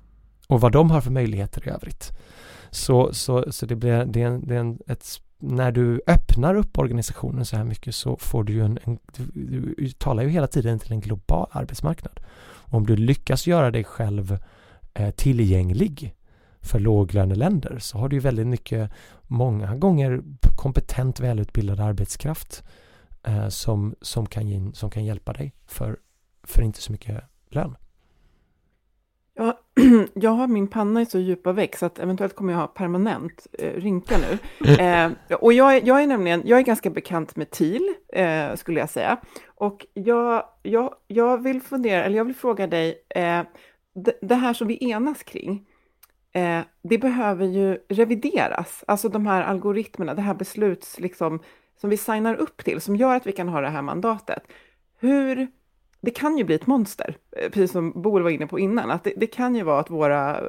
[0.48, 2.12] Och vad de har för möjligheter i övrigt.
[2.70, 6.56] Så, så, så det blir det är en, det är en, ett, när du öppnar
[6.56, 10.30] upp organisationen så här mycket så får du ju en, en du, du talar ju
[10.30, 12.20] hela tiden till en global arbetsmarknad.
[12.70, 14.38] Om du lyckas göra dig själv
[14.94, 16.16] eh, tillgänglig
[16.62, 18.92] för låglöneländer så har du ju väldigt mycket,
[19.28, 20.22] många gånger
[20.56, 22.64] kompetent välutbildad arbetskraft
[23.24, 26.00] eh, som, som, kan, som kan hjälpa dig för,
[26.44, 27.76] för inte så mycket lön.
[29.38, 29.60] Ja,
[30.14, 33.48] jag har min panna i så djupa väck så att eventuellt kommer jag ha permanent
[33.54, 34.38] eh, rynka nu.
[34.80, 38.80] Eh, och jag är, jag är nämligen, jag är ganska bekant med TIL, eh, skulle
[38.80, 39.18] jag säga.
[39.48, 43.42] Och jag, jag, jag vill fundera, eller jag vill fråga dig, eh,
[43.96, 45.68] det, det, här som vi enas kring,
[46.32, 48.84] eh, det behöver ju revideras.
[48.88, 51.40] Alltså de här algoritmerna, det här besluts, liksom,
[51.82, 54.44] som vi signar upp till, som gör att vi kan ha det här mandatet.
[55.00, 55.48] Hur
[56.02, 59.04] det kan ju bli ett monster, eh, precis som Boel var inne på innan, att
[59.04, 60.42] det, det, kan ju vara att våra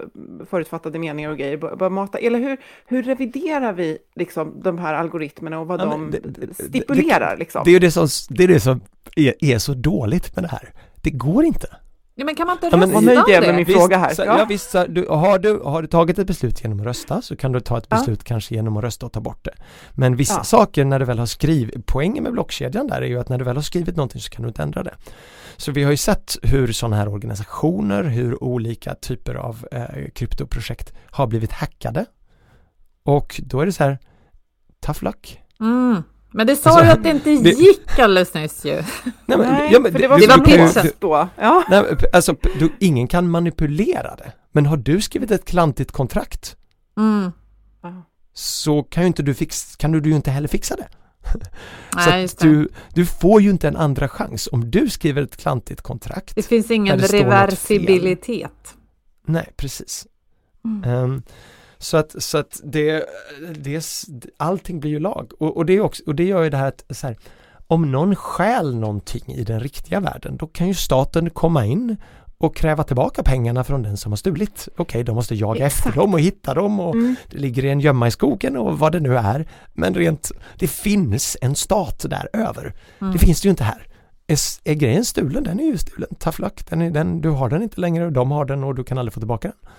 [0.50, 5.60] förutfattade meningar och grejer börjar mata, eller hur, hur reviderar vi liksom de här algoritmerna
[5.60, 7.30] och vad ja, de det, stipulerar?
[7.30, 7.62] Det, liksom?
[7.64, 8.80] det, är det som, det är det som
[9.16, 10.72] är, är så dåligt med det här.
[11.02, 11.68] Det går inte.
[12.20, 13.40] Ja, men kan man inte rösta ja, men, det?
[13.40, 14.14] med min visst, fråga här.
[14.14, 14.38] Så, ja.
[14.38, 17.36] ja visst, så, du, har, du, har du tagit ett beslut genom att rösta så
[17.36, 18.28] kan du ta ett beslut ja.
[18.28, 19.54] kanske genom att rösta och ta bort det.
[19.92, 20.44] Men vissa ja.
[20.44, 23.44] saker när du väl har skrivit, poängen med blockkedjan där är ju att när du
[23.44, 24.94] väl har skrivit någonting så kan du inte ändra det.
[25.56, 30.92] Så vi har ju sett hur sådana här organisationer, hur olika typer av eh, kryptoprojekt
[31.10, 32.04] har blivit hackade.
[33.02, 33.98] Och då är det så här,
[34.80, 35.40] tough luck.
[35.60, 36.02] Mm.
[36.30, 38.74] Men det sa alltså, du att det inte det, gick alldeles nyss ju.
[38.74, 38.82] Nej,
[39.26, 41.28] men, nej ja, men, för det var, det var pitchet då.
[41.36, 41.64] Ja.
[41.68, 44.32] Nej, alltså, du, ingen kan manipulera det.
[44.52, 46.56] Men har du skrivit ett klantigt kontrakt
[46.96, 47.32] mm.
[48.32, 50.88] så kan ju inte du, fix, kan du, du inte heller fixa det.
[51.96, 55.82] Nej, så du, du får ju inte en andra chans om du skriver ett klantigt
[55.82, 56.34] kontrakt.
[56.34, 58.74] Det finns ingen det reversibilitet.
[59.26, 60.06] Nej, precis.
[60.64, 60.90] Mm.
[60.90, 61.22] Um,
[61.78, 63.04] så att, så att det,
[63.54, 63.84] det,
[64.36, 66.84] allting blir ju lag och, och, det, också, och det gör ju det här att
[66.90, 67.16] så här,
[67.66, 71.96] om någon stjäl någonting i den riktiga världen då kan ju staten komma in
[72.38, 74.68] och kräva tillbaka pengarna från den som har stulit.
[74.72, 75.86] Okej, okay, de måste jaga Exakt.
[75.86, 77.16] efter dem och hitta dem och mm.
[77.30, 79.48] det ligger en gömma i skogen och vad det nu är.
[79.74, 82.74] Men rent, det finns en stat där över.
[83.00, 83.12] Mm.
[83.12, 83.86] Det finns det ju inte här.
[84.26, 86.08] Är, är grejen stulen, den är ju stulen.
[86.18, 88.84] Tough luck, den är, den, du har den inte längre, de har den och du
[88.84, 89.72] kan aldrig få tillbaka den.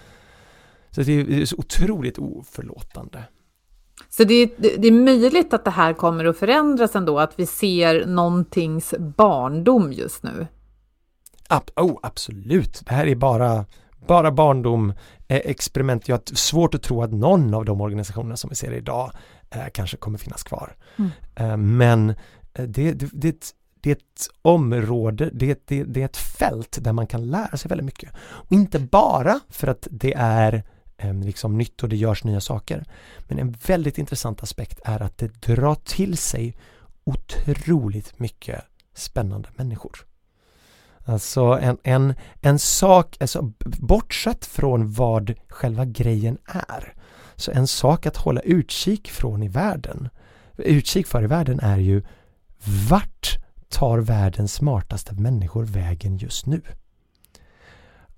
[0.92, 3.24] Så det är, det så otroligt oförlåtande.
[4.10, 7.46] Så det är, det är möjligt att det här kommer att förändras ändå, att vi
[7.46, 10.48] ser någontings barndom just nu?
[11.48, 13.66] Ab oh, absolut, det här är bara,
[14.08, 14.94] bara barndom,
[15.28, 16.08] eh, experiment.
[16.08, 19.12] Jag har svårt att tro att någon av de organisationerna som vi ser idag
[19.50, 20.76] eh, kanske kommer finnas kvar.
[20.98, 21.12] Mm.
[21.36, 22.10] Eh, men
[22.54, 26.94] eh, det, det, det, det är ett område, det, det, det är ett fält där
[26.94, 28.10] man kan lära sig väldigt mycket.
[28.20, 30.64] Och inte bara för att det är
[31.04, 32.86] liksom nytt och det görs nya saker.
[33.20, 36.58] Men en väldigt intressant aspekt är att det drar till sig
[37.04, 38.62] otroligt mycket
[38.94, 40.06] spännande människor.
[41.06, 46.94] Alltså en, en, en sak, alltså bortsett från vad själva grejen är,
[47.36, 50.10] så en sak att hålla utkik från i världen,
[50.58, 52.04] utkik för i världen är ju
[52.90, 53.38] vart
[53.70, 56.62] tar världens smartaste människor vägen just nu?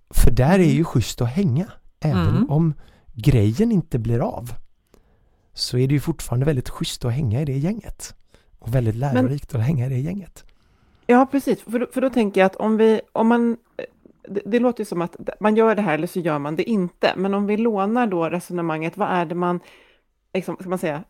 [0.10, 2.49] För där är ju schysst att hänga, även mm.
[2.49, 2.73] om
[3.13, 4.53] grejen inte blir av
[5.53, 8.15] så är det ju fortfarande väldigt schysst att hänga i det gänget.
[8.59, 10.45] Och väldigt lärorikt Men, att hänga i det gänget.
[11.07, 11.61] Ja, precis.
[11.61, 13.57] För, för då tänker jag att om vi, om man,
[14.29, 16.69] det, det låter ju som att man gör det här eller så gör man det
[16.69, 17.13] inte.
[17.17, 19.59] Men om vi lånar då resonemanget, vad är det man,
[20.33, 21.03] liksom, ska man säga,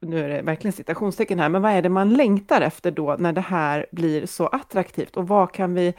[0.00, 3.32] nu är det verkligen citationstecken här, men vad är det man längtar efter då när
[3.32, 5.94] det här blir så attraktivt och vad kan vi Eh,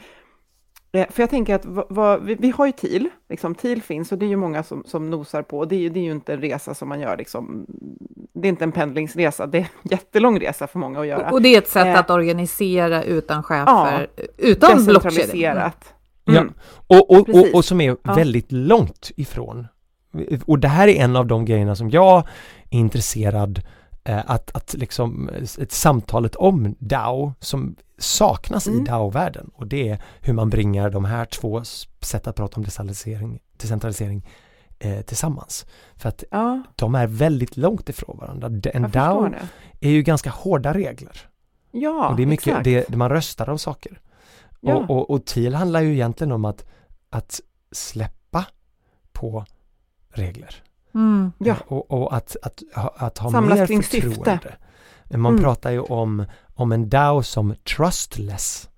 [0.92, 4.26] för jag tänker att vad, vi, vi, har ju TIL, liksom, TIL finns och det
[4.26, 5.64] är ju många som, som nosar på.
[5.64, 7.66] Det är, det är ju inte en resa som man gör, liksom,
[8.32, 11.26] det är inte en pendlingsresa, det är en jättelång resa för många att göra.
[11.26, 15.56] Och, och det är ett sätt eh, att organisera utan chefer, ja, utan blockkedjan.
[15.56, 16.52] Mm.
[16.88, 18.14] Ja, och, och, och, och, som är ja.
[18.14, 19.66] väldigt långt ifrån.
[20.46, 22.26] Och det här är en av de grejerna som jag
[22.70, 23.62] är intresserad
[24.04, 28.80] eh, att, att liksom ett samtalet om DAO som saknas mm.
[28.80, 31.62] i DAO-världen och det är hur man bringar de här två
[32.00, 34.26] sätt att prata om decentralisering, decentralisering
[34.78, 35.66] eh, tillsammans.
[35.96, 36.62] För att ja.
[36.76, 38.46] de är väldigt långt ifrån varandra.
[38.46, 39.34] En Jag DAO
[39.80, 41.30] är ju ganska hårda regler.
[41.70, 42.64] Ja, och det är mycket, exakt.
[42.64, 44.00] Det, man röstar om saker.
[44.60, 44.74] Ja.
[44.74, 46.64] Och, och, och TIL handlar ju egentligen om att,
[47.10, 47.40] att
[47.72, 48.46] släppa
[49.12, 49.44] på
[50.08, 50.62] regler.
[50.94, 51.32] Mm.
[51.38, 51.56] Ja.
[51.66, 54.38] Och, och att, att, att, att ha Samlas mer förtroende.
[54.42, 54.56] Syfte.
[55.18, 55.44] Man mm.
[55.44, 58.68] pratar ju om, om en DAO som trustless.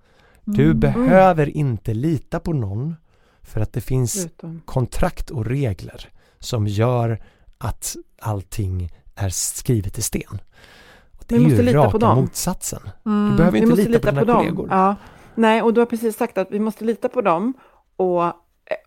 [0.44, 0.80] Du mm.
[0.80, 2.96] behöver inte lita på någon
[3.42, 4.62] för att det finns Utom.
[4.64, 7.22] kontrakt och regler som gör
[7.58, 10.40] att allting är skrivet i sten.
[11.18, 12.80] Och det vi är ju raka motsatsen.
[13.06, 13.30] Mm.
[13.30, 14.68] Du behöver inte lita, lita, på, på dina kollegor.
[14.70, 14.96] Ja.
[15.34, 17.54] Nej, och du har precis sagt att vi måste lita på dem
[17.96, 18.24] och,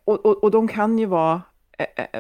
[0.06, 1.42] och, och, och de kan ju vara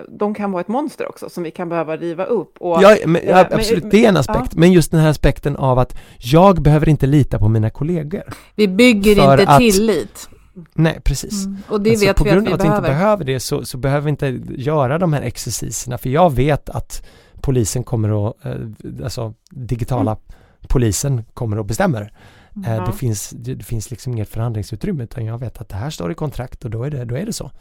[0.10, 2.58] de kan vara ett monster också som vi kan behöva riva upp.
[2.60, 4.60] Och, ja, men, ja, absolut, det är en aspekt, ja.
[4.60, 8.24] men just den här aspekten av att jag behöver inte lita på mina kollegor.
[8.56, 10.30] Vi bygger inte att, tillit.
[10.74, 11.46] Nej, precis.
[11.46, 11.58] Mm.
[11.68, 12.88] Och det alltså, vet på vi grund att av att vi behöver.
[12.88, 16.70] inte behöver det så, så behöver vi inte göra de här exerciserna för jag vet
[16.70, 17.06] att
[17.42, 18.56] polisen kommer att, eh,
[19.04, 20.22] alltså digitala Mm.
[20.68, 22.02] polisen kommer bestämmer.
[22.66, 22.86] Eh, Ja.
[22.86, 26.12] det, finns, det, det finns liksom inget förhandlingsutrymme utan jag vet att det här står
[26.12, 27.52] i kontrakt och då är det, då är det så.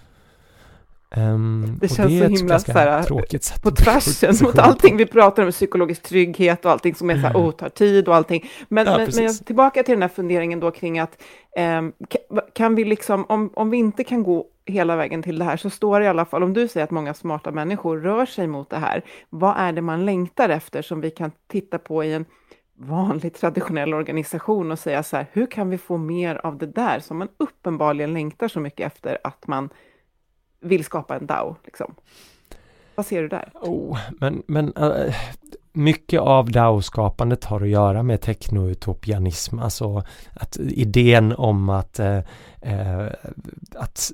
[1.16, 3.02] Ehm, Det känns är så himla så här,
[3.62, 7.34] på tvärsen mot allting vi pratar om, psykologisk trygghet och allting som är så här,
[7.34, 8.44] oh, tar tid och allting.
[8.68, 11.22] Men, Ja, men, men jag- tillbaka till den här funderingen då kring att
[11.56, 15.56] ka- kan vi liksom, om, om vi inte kan gå hela vägen till det här,
[15.56, 18.46] så står det i alla fall, om du säger att många smarta människor rör sig
[18.46, 22.12] mot det här, vad är det man längtar efter som vi kan titta på i
[22.14, 22.24] en
[22.78, 27.00] vanlig traditionell organisation och säga så här, hur kan vi få mer av det där
[27.00, 29.68] som man uppenbarligen längtar så mycket efter att man
[30.64, 31.56] vill skapa en DAO?
[31.64, 31.94] Liksom.
[32.94, 33.50] Vad ser du där?
[33.54, 35.14] Oh, men, men uh,
[35.74, 40.02] mycket av DAO-skapandet har att göra med techno-utopianism, alltså
[40.32, 42.18] att idén om att, eh,
[42.60, 43.06] eh,
[43.74, 44.12] att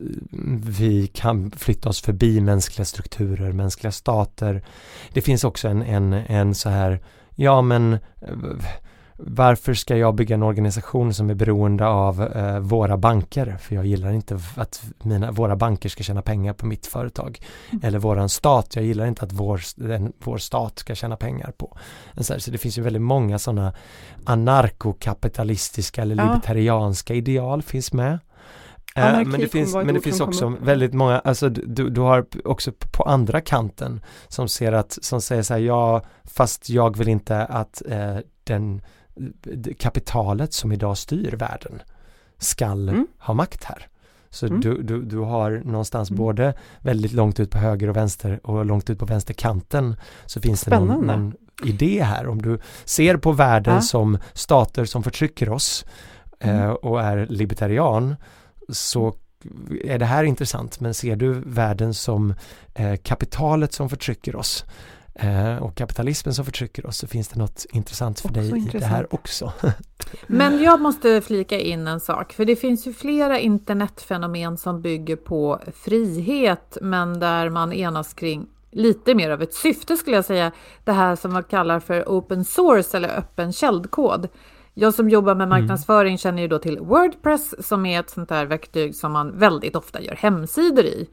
[0.66, 4.62] vi kan flytta oss förbi mänskliga strukturer, mänskliga stater.
[5.12, 7.00] Det finns också en, en, en så här,
[7.34, 7.98] ja men eh,
[9.22, 13.56] varför ska jag bygga en organisation som är beroende av eh, våra banker?
[13.60, 17.38] För jag gillar inte att mina, våra banker ska tjäna pengar på mitt företag.
[17.82, 21.78] Eller våran stat, jag gillar inte att vår, den, vår stat ska tjäna pengar på.
[22.16, 23.72] Så, här, så det finns ju väldigt många sådana
[24.24, 26.24] anarkokapitalistiska eller Ja.
[26.24, 28.18] libertarianska ideal finns med.
[28.96, 32.26] Eh, men det finns, men det finns också kommer väldigt många, alltså du, du har
[32.44, 37.08] också på andra kanten som ser att, som säger så här, ja fast jag vill
[37.08, 38.82] inte att eh, den
[39.78, 41.82] kapitalet som idag styr världen
[42.38, 43.06] skall Mm.
[43.18, 43.86] ha makt här.
[44.30, 44.60] Så Mm.
[44.60, 46.18] du, du, du har någonstans Mm.
[46.18, 49.96] både väldigt långt ut på höger och vänster och långt ut på vänsterkanten
[50.26, 51.16] så finns det någon, Spännande.
[51.16, 52.28] någon idé här.
[52.28, 53.80] Om du ser på världen Ja.
[53.80, 55.84] som stater som förtrycker oss
[56.40, 56.76] eh, Mm.
[56.76, 58.16] och är libertarian
[58.68, 59.14] så
[59.84, 62.34] är det här intressant men ser du världen som
[62.74, 64.64] eh, kapitalet som förtrycker oss
[65.60, 68.58] och kapitalismen som förtrycker oss så finns det något intressant för Också dig i det
[68.58, 68.92] intressant.
[68.92, 69.52] här också.
[70.26, 75.16] Men jag måste flika in en sak, för det finns ju flera internetfenomen som bygger
[75.16, 80.52] på frihet, men där man enas kring lite mer av ett syfte skulle jag säga.
[80.84, 84.28] Det här som man kallar för open source eller öppen källkod.
[84.74, 88.46] Jag som jobbar med marknadsföring känner ju då till Wordpress som är ett sånt där
[88.46, 91.08] verktyg som man väldigt ofta gör hemsidor i.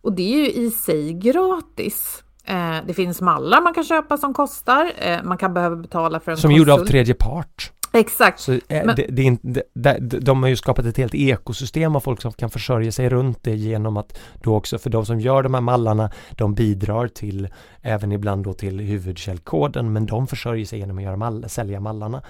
[0.00, 2.22] Och det är ju i sig gratis.
[2.44, 4.92] Eh, det finns mallar man kan köpa som kostar.
[4.98, 6.90] Eh, man kan behöva betala för en Som gjorda av konsult.
[6.90, 7.72] tredje part.
[8.00, 8.40] Exakt.
[8.40, 9.62] Så eh, Men- det, det det,
[10.00, 13.38] det, de har ju skapat ett helt ekosystem av folk som kan försörja sig runt
[13.42, 17.48] det genom att då också för de som gör de här mallarna de bidrar till
[17.82, 22.22] även ibland då till huvudkällkoden men de försörjer sig genom att göra mall, sälja mallarna.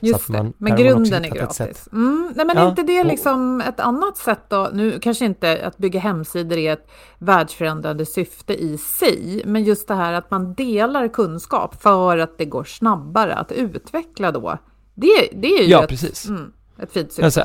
[0.00, 1.88] Just att man- det, men grunden är gratis.
[1.92, 4.70] Mm, nej, men Ja, är inte det och- liksom ett annat sätt då?
[4.72, 6.88] Nu kanske inte att bygga hemsidor är ett
[7.18, 12.44] världsförändrande syfte i sig, men just det här att man delar kunskap för att det
[12.44, 14.58] går snabbare att utveckla då.
[14.96, 16.26] Det, det är ju Ja, ett, precis.
[16.26, 17.24] Mm, ett fint syfte.
[17.24, 17.40] Alltså,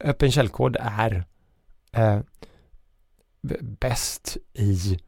[0.00, 1.24] öppen källkod är
[1.92, 2.20] eh,
[3.60, 4.98] bäst i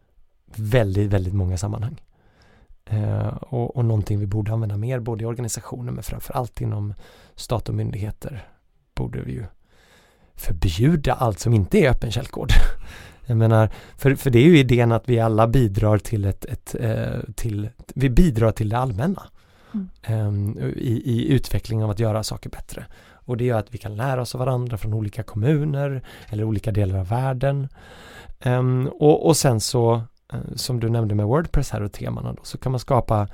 [0.57, 2.01] väldigt, väldigt många sammanhang.
[2.85, 6.95] Eh, och, och någonting vi borde använda mer både i organisationer men framförallt inom
[7.35, 8.49] stat och myndigheter
[8.95, 9.45] borde vi ju
[10.35, 12.51] förbjuda allt som inte är öppen källkod.
[13.27, 16.75] Jag menar, för, för det är ju idén att vi alla bidrar till ett, ett
[16.81, 19.23] eh, till, vi bidrar till det allmänna.
[19.75, 20.59] Mm.
[20.59, 22.87] eh, i, i utvecklingen av att göra saker bättre.
[23.29, 26.71] Och det gör att vi kan lära oss av varandra från olika kommuner eller olika
[26.73, 27.69] delar av världen.
[28.41, 30.03] Ehm, och, och sen så,
[30.33, 33.29] eh, som du nämnde med Wordpress här och temana då, så kan man skapa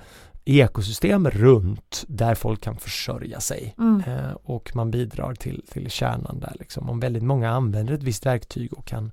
[0.45, 3.75] ekosystem runt där folk kan försörja sig.
[3.79, 4.03] Mm.
[4.07, 6.91] Eh, och man bidrar till, till kärnan där liksom.
[6.91, 9.13] Om väldigt många använder ett visst verktyg och kan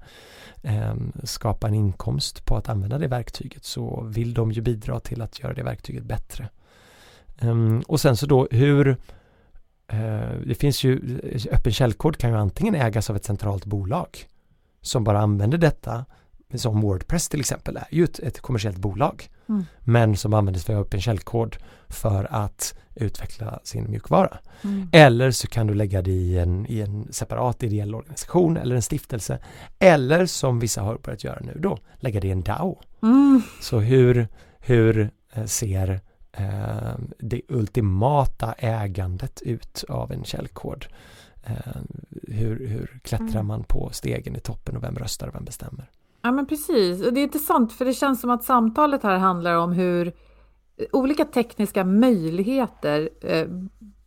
[0.64, 5.22] ehm, skapa en inkomst på att använda det verktyget så vill de ju bidra till
[5.22, 6.50] att göra det verktyget bättre.
[7.42, 8.88] Ehm, och sen så då hur
[9.88, 11.20] eh, det finns ju
[11.52, 14.26] öppen källkod kan ju antingen ägas av ett centralt bolag
[14.82, 16.06] som bara använder detta
[16.56, 19.66] som Wordpress till exempel är ju ett, ett kommersiellt bolag Mm.
[19.80, 21.58] men som använder för öppen källkod
[21.90, 24.38] för att utveckla sin mjukvara.
[24.64, 24.90] Mm.
[24.92, 28.82] Eller så kan du lägga det i en, i en separat ideell organisation eller en
[28.82, 29.40] stiftelse.
[29.80, 32.80] Eller som vissa har börjat göra nu då, lägga det i en DAO.
[33.04, 33.42] Mm.
[33.62, 34.28] Så hur,
[34.60, 36.02] hur eh, ser
[36.34, 40.86] eh, det ultimata ägandet ut av en källkod?
[41.44, 41.82] Eh,
[42.28, 43.48] hur, hur klättrar Mm.
[43.48, 45.90] man på stegen i toppen och vem röstar och vem bestämmer?
[46.22, 49.56] Ja men precis, och det är intressant för det känns som att samtalet här handlar
[49.56, 50.14] om hur
[50.92, 53.48] olika tekniska möjligheter eh,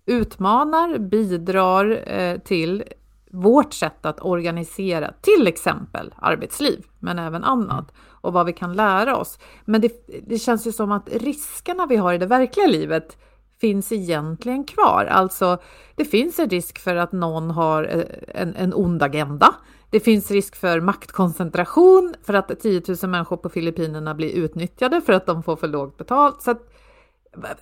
[0.07, 2.85] utmanar, bidrar eh, till
[3.31, 7.93] vårt sätt att organisera till exempel arbetsliv, men även annat
[8.25, 9.39] och vad vi kan lära oss.
[9.65, 13.17] Men det, det känns ju som att riskerna vi har i det verkliga livet
[13.61, 15.05] finns egentligen kvar.
[15.05, 15.59] Alltså,
[15.95, 19.55] det finns en risk för att någon har eh, en, en ond agenda.
[19.91, 25.13] Det finns risk för maktkoncentration, för att 10 000 människor på Filippinerna blir utnyttjade för
[25.13, 26.43] att de får för lågt betalt.
[26.43, 26.71] Så att,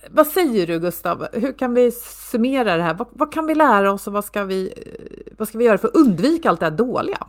[0.09, 1.27] vad säger du Gustav?
[1.33, 1.91] Hur kan vi
[2.31, 2.93] summera det här?
[2.93, 5.77] Vad, vad, kan vi lära oss och vad ska vi, eh, vad ska vi göra
[5.77, 7.27] för att undvika allt det här dåliga?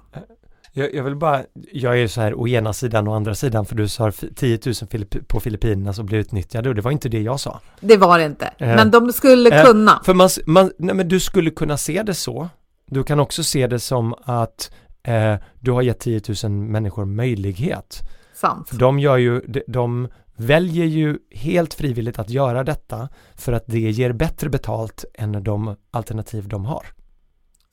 [0.76, 3.74] Jag, jag, vill bara, jag är så här å ena sidan och andra sidan för
[3.74, 7.20] du sa 10 000 Filipp, på Filippinerna som blev utnyttjade och det var inte det
[7.20, 7.60] jag sa.
[7.80, 10.02] Det var det inte, eh, men de skulle eh, kunna.
[10.04, 12.48] För man, man, nej men du skulle kunna se det så.
[12.86, 14.70] Du kan också se det som att
[15.02, 18.00] eh, du har gett 10 000 människor möjlighet.
[18.34, 18.70] Sant.
[18.72, 23.90] De gör ju, de, de väljer ju helt frivilligt att göra detta för att det
[23.90, 26.86] ger bättre betalt än de alternativ de har.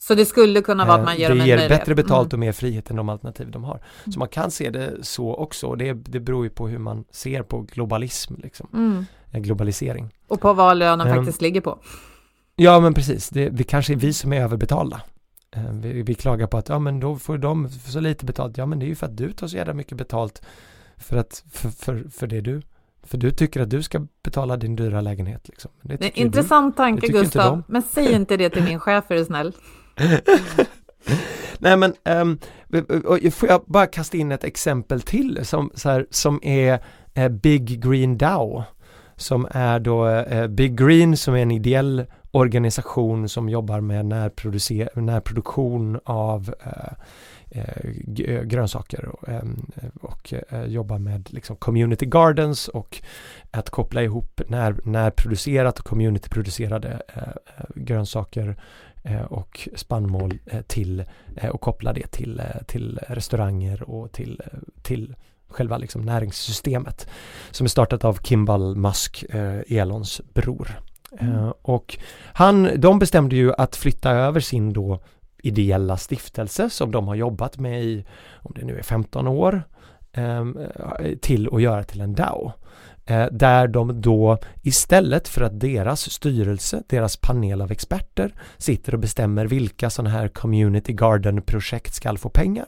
[0.03, 1.69] Så det skulle kunna vara att man ger dem en möjlighet?
[1.69, 2.37] Det ger bättre betalt mm.
[2.37, 3.79] och mer frihet än de alternativ de har.
[4.13, 5.75] Så man kan se det så också.
[5.75, 8.67] Det, det beror ju på hur man ser på globalism, liksom.
[8.73, 9.05] Mm.
[9.31, 10.09] Globalisering.
[10.27, 11.79] Och på vad lönen um, faktiskt ligger på.
[12.55, 13.29] Ja, men precis.
[13.29, 15.01] Det, det kanske är vi som är överbetalda.
[15.71, 18.57] Vi, vi, klagar på att ja men då får de så lite betalt.
[18.57, 20.41] Ja men det är ju för att du tar så jävla mycket betalt
[20.97, 22.61] för, att, för, för, för det du
[23.03, 25.47] för du tycker att du ska betala din dyra lägenhet.
[25.47, 25.71] Liksom.
[25.81, 26.77] Det, det är intressant du.
[26.77, 29.53] tanke Gustav, men säg inte det till min chef är du snäll.
[31.59, 32.39] Nej men, um,
[33.31, 36.79] får jag bara kasta in ett exempel till som, så här, som är
[37.17, 38.63] uh, Big Green DAO
[39.15, 45.99] som är då uh, Big Green som är en ideell organisation som jobbar med närproduktion
[46.03, 46.93] av eh,
[47.49, 49.71] eh grönsaker och, ehm,
[50.01, 50.33] och
[50.67, 53.01] jobbar med liksom community gardens och
[53.51, 57.01] att koppla ihop när, närproducerat och communityproducerade
[57.75, 58.55] grönsaker Eh,
[59.29, 61.03] och spannmål eh, till
[61.35, 64.41] eh, och koppla det till, till restauranger och till,
[64.81, 65.15] till
[65.47, 67.09] själva liksom näringssystemet
[67.51, 69.25] som är startat av Kimball Musk,
[69.67, 70.79] Elons bror.
[71.19, 71.51] Mm.
[71.61, 71.97] Och
[72.33, 74.99] han, de bestämde ju att flytta över sin då
[75.43, 79.63] ideella stiftelse som de har jobbat med i, om det nu är 15 år,
[81.21, 82.51] till att göra till en DAO.
[83.05, 88.99] Eh, där de då istället för att deras styrelse, deras panel av experter sitter och
[88.99, 92.65] bestämmer vilka sådana här community garden-projekt ska få pengar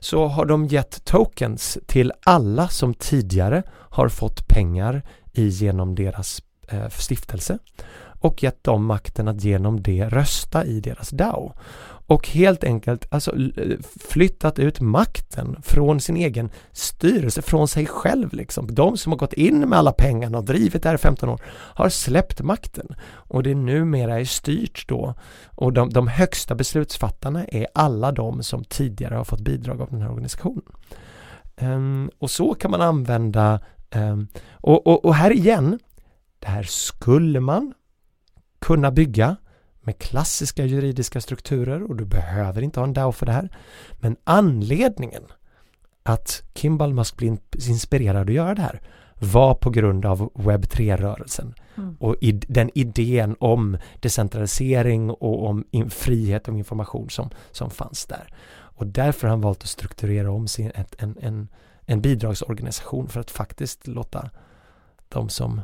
[0.00, 5.02] så har de gett tokens till alla som tidigare har fått pengar
[5.32, 7.58] genom deras eh, stiftelse
[8.18, 11.52] och gett dem makten att genom det rösta i deras DAO
[12.08, 13.34] och helt enkelt alltså
[14.00, 18.74] flyttat ut makten från sin egen styrelse, från sig själv liksom.
[18.74, 21.40] De som har gått in med alla pengarna och drivit det här i 15 år
[21.50, 25.14] har släppt makten och det numera är styrt då
[25.46, 30.00] och de, de högsta beslutsfattarna är alla de som tidigare har fått bidrag av den
[30.00, 30.64] här organisationen.
[31.60, 33.60] Um, och så kan man använda
[33.94, 35.78] um, och, och, och här igen,
[36.38, 37.74] det här skulle man
[38.58, 39.36] kunna bygga
[39.80, 43.48] med klassiska juridiska strukturer och du behöver inte ha en DAO för det här.
[44.00, 45.22] Men anledningen
[46.02, 47.38] att Kimball Musk blir
[47.68, 48.80] inspirerad att göra det här
[49.20, 51.96] var på grund av webb 3-rörelsen mm.
[52.00, 52.16] och
[52.48, 58.28] den idén om decentralisering och om frihet och information som, som fanns där.
[58.50, 61.48] Och därför har han valt att strukturera om sin, ett, en, en,
[61.86, 64.30] en bidragsorganisation för att faktiskt låta
[65.08, 65.60] de som,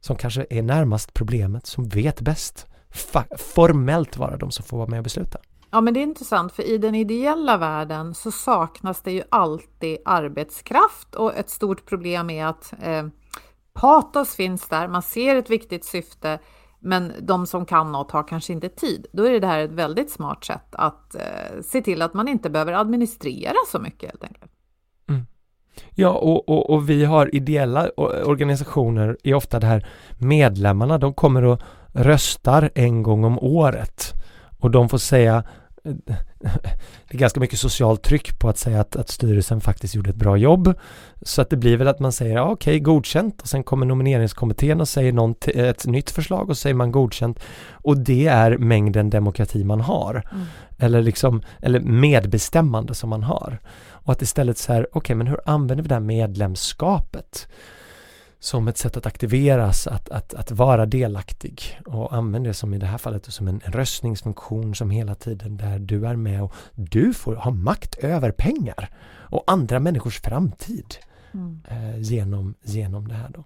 [0.00, 2.66] som kanske är närmast problemet, som vet bäst,
[3.38, 5.38] formellt vara de som får vara med och besluta.
[5.70, 9.98] Ja, men det är intressant, för i den ideella världen så saknas det ju alltid
[10.04, 13.06] arbetskraft och ett stort problem är att eh,
[13.72, 16.38] patos finns där, man ser ett viktigt syfte,
[16.80, 19.06] men de som kan något har kanske inte tid.
[19.12, 22.50] Då är det här ett väldigt smart sätt att eh, se till att man inte
[22.50, 24.52] behöver administrera så mycket helt enkelt.
[25.94, 27.88] Ja, och, och, och, vi har ideella
[28.24, 29.86] organisationer, är ofta det här
[30.18, 31.60] medlemmarna, de kommer att
[31.92, 34.14] röstar en gång om året
[34.58, 35.44] och de får säga
[37.08, 40.16] det är ganska mycket socialt tryck på att säga att, att styrelsen faktiskt gjorde ett
[40.16, 40.74] bra jobb.
[41.22, 44.80] Så att det blir väl att man säger okej, okay, godkänt och sen kommer nomineringskommittén
[44.80, 47.40] och säger något, ett nytt förslag och säger man godkänt.
[47.72, 50.28] Och det är mängden demokrati man har.
[50.32, 50.46] Mm.
[50.78, 53.58] Eller liksom, eller medbestämmande som man har.
[54.08, 57.48] Och att istället så här, okej okay, men hur använder vi det här medlemskapet?
[58.38, 62.78] som ett sätt att aktiveras, att, att, att vara delaktig och använda det som i
[62.78, 66.52] det här fallet som en, en röstningsfunktion som hela tiden där du är med och
[66.74, 68.88] du får ha makt över pengar
[69.30, 70.96] och andra människors framtid
[71.34, 71.60] mm.
[71.68, 73.44] eh, genom, genom det här då.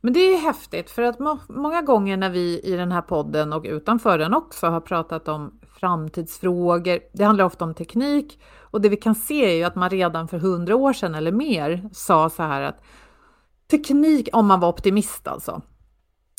[0.00, 3.52] Men det är häftigt för att må många gånger när vi i den här podden
[3.52, 7.00] och utanför den också har pratat om framtidsfrågor.
[7.12, 8.38] Det handlar ofta om teknik
[8.70, 11.32] och det vi kan se är ju att man redan för hundra år sedan eller
[11.32, 12.82] mer sa så här att
[13.70, 15.62] teknik, om man var optimist alltså,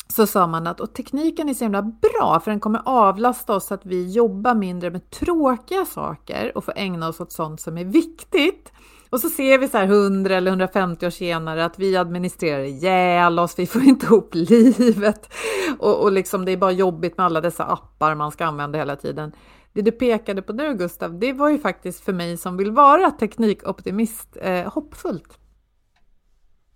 [0.08, 3.66] så sa man att och tekniken är så himla bra för den kommer avlasta oss
[3.66, 7.78] så att vi jobbar mindre med tråkiga saker och får ägna oss åt sånt som
[7.78, 8.72] är viktigt.
[9.10, 13.38] Och så ser vi så här 100 eller 150 år senare att vi administrerar ihjäl
[13.38, 15.34] oss, vi får inte ihop livet
[15.78, 18.96] och, och liksom det är bara jobbigt med alla dessa appar man ska använda hela
[18.96, 19.32] tiden.
[19.72, 23.10] Det du pekade på nu Gustav, det var ju faktiskt för mig som vill vara
[23.10, 25.38] teknikoptimist eh, hoppfullt.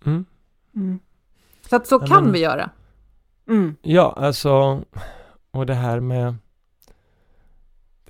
[0.05, 0.25] Mm.
[0.75, 0.99] Mm.
[1.69, 2.69] Så att så Ja, kan men- vi göra.
[3.47, 3.75] Mm.
[3.81, 4.81] Ja, alltså,
[5.51, 6.35] och det här med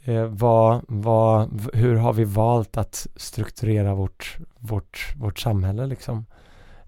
[0.05, 6.25] det vad, vad, hur har vi valt att strukturera vårt, vårt, vårt samhälle liksom?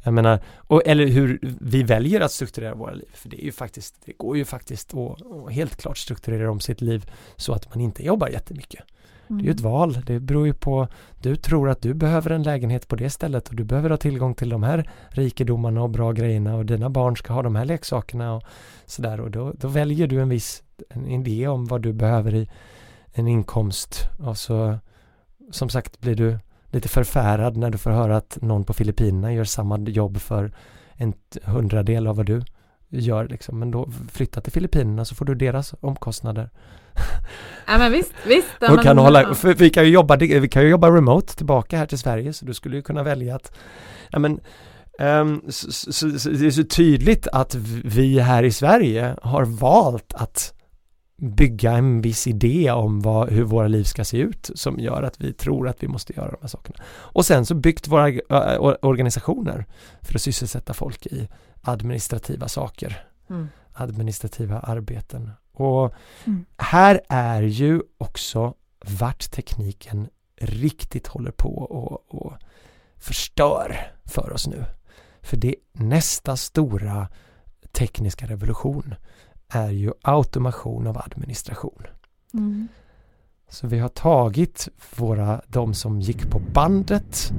[0.06, 3.10] Jag menar, och, eller hur vi väljer att strukturera våra liv.
[3.14, 6.82] För det är ju faktiskt, det går ju faktiskt att, helt klart strukturera om sitt
[6.82, 8.84] liv så att man inte jobbar jättemycket.
[9.28, 10.02] Det är ju ett val.
[10.06, 10.88] Det beror ju på,
[11.22, 14.36] du tror att du behöver en lägenhet på det stället och du behöver ha tillgång
[14.36, 18.36] till de här rikedomarna och bra grejerna och dina barn ska ha de här leksakerna
[18.36, 18.44] och
[18.86, 22.50] sådär och då, då väljer du en viss en idé om vad du behöver i
[23.14, 24.78] en inkomst och så
[25.52, 26.40] som sagt blir du
[26.76, 30.52] lite förfärad när du får höra att någon på Filippinerna gör samma jobb för
[30.94, 31.14] en
[31.44, 32.42] hundradel av vad du
[32.90, 33.60] gör liksom.
[33.60, 36.50] Men då flytta till Filippinerna så får du deras omkostnader.
[37.68, 38.48] Ja, men visst, visst.
[38.60, 39.54] ja, Och men- kan hålla, ja.
[39.58, 42.54] vi kan ju jobba, vi kan ju jobba remote tillbaka här till Sverige så du
[42.54, 43.52] skulle ju kunna välja att
[44.10, 44.40] Ja men
[45.00, 47.56] ehm, så, så, så, det är så tydligt att
[47.86, 50.54] vi här i Sverige har valt att
[51.18, 55.22] bygga en viss idé om vad, hur våra liv ska se ut som gör att
[55.22, 56.78] vi tror att vi måste göra de här sakerna.
[56.88, 58.20] Och sen så byggt våra äh,
[58.60, 59.66] or- organisationer
[60.02, 61.28] för att sysselsätta folk i
[61.62, 63.48] administrativa saker Mm.
[63.74, 65.32] administrativa arbeten.
[65.52, 65.94] Och
[66.26, 66.46] Mm.
[66.58, 68.54] här är ju också
[69.00, 70.08] vart tekniken
[70.42, 72.34] riktigt håller på och, och
[72.98, 74.66] förstör för oss nu.
[75.22, 77.08] För det nästa stora
[77.72, 78.96] tekniska revolution
[79.50, 81.84] är ju automation av administration.
[82.34, 82.68] Mm.
[83.50, 87.32] Så vi har tagit våra, de som gick på bandet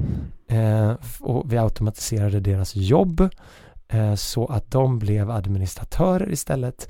[0.47, 3.29] eh, och vi automatiserade deras jobb
[3.87, 6.89] eh, så att de blev administratörer istället.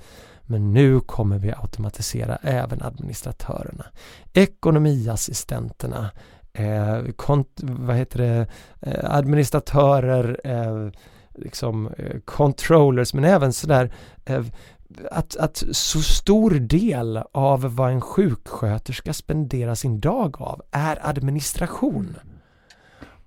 [0.50, 3.86] Men nu kommer vi automatisera även administratörerna.
[4.34, 6.12] Ekonomiassistenterna,
[6.54, 8.48] eh, kont- vad heter det,
[8.82, 10.92] eh, administratörer, eh,
[11.36, 13.94] liksom eh, controllers men även sådär
[15.12, 22.18] att, att så stor del av vad en sjuksköterska spenderar sin dag av är administration.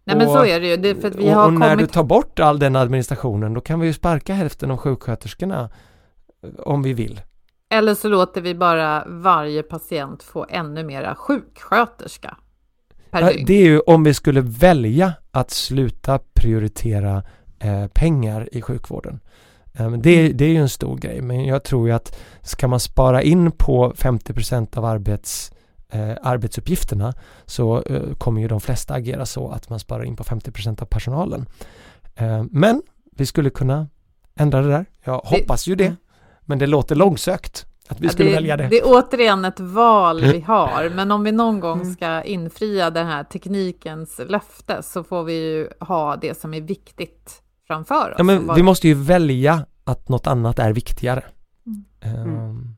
[0.05, 0.77] Nej men Och- så är det ju.
[0.77, 1.93] Det för vi och, har och när du kommit...
[1.93, 5.71] tar bort all den administrationen då kan vi ju sparka hälften av sjuksköterskorna
[6.43, 7.21] eh, om vi vill.
[7.71, 12.37] Eller så låter vi bara varje patient få ännu mera sjuksköterska
[13.11, 13.47] per Ja, dygn.
[13.47, 17.23] Det är ju om vi skulle välja att sluta prioritera
[17.59, 19.21] eh, pengar i sjukvården.
[19.79, 22.81] Eh, det, det är ju en stor grej, men jag tror ju att ska man
[22.81, 25.53] spara in på 50% av arbets,
[25.93, 27.15] eh, arbetsuppgifterna
[27.47, 30.87] så eh, kommer ju de flesta agera så att man sparar in på 50% av
[30.87, 31.47] personalen.
[32.17, 32.83] Eh, men
[33.17, 33.89] vi skulle kunna
[34.35, 34.87] ändra det där.
[35.05, 35.97] Jag Det- hoppas ju det, mm.
[36.41, 38.69] men det låter långsökt att vi Ja, skulle det, välja det.
[38.69, 41.95] Det är återigen ett val vi har, men om vi någon gång Mm.
[41.95, 47.43] ska infria den här teknikens löfte så får vi ju ha det som är viktigt
[47.71, 48.15] framför oss.
[48.19, 51.25] Ja, men Vad- vi måste ju välja att något annat är viktigare.
[51.67, 51.85] Mm.
[52.01, 52.77] Ehm,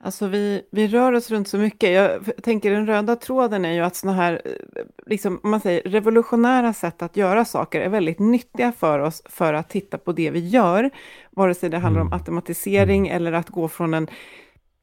[0.00, 1.90] Alltså vi, vi rör oss runt så mycket.
[1.90, 5.82] Jag tänker den röda tråden är ju att sådana här, eh, liksom, om man säger
[5.82, 10.30] revolutionära sätt att göra saker är väldigt nyttiga för oss för att titta på det
[10.30, 10.90] vi gör.
[11.30, 12.18] Vare sig det handlar om Mm.
[12.20, 14.08] automatisering eller att gå från en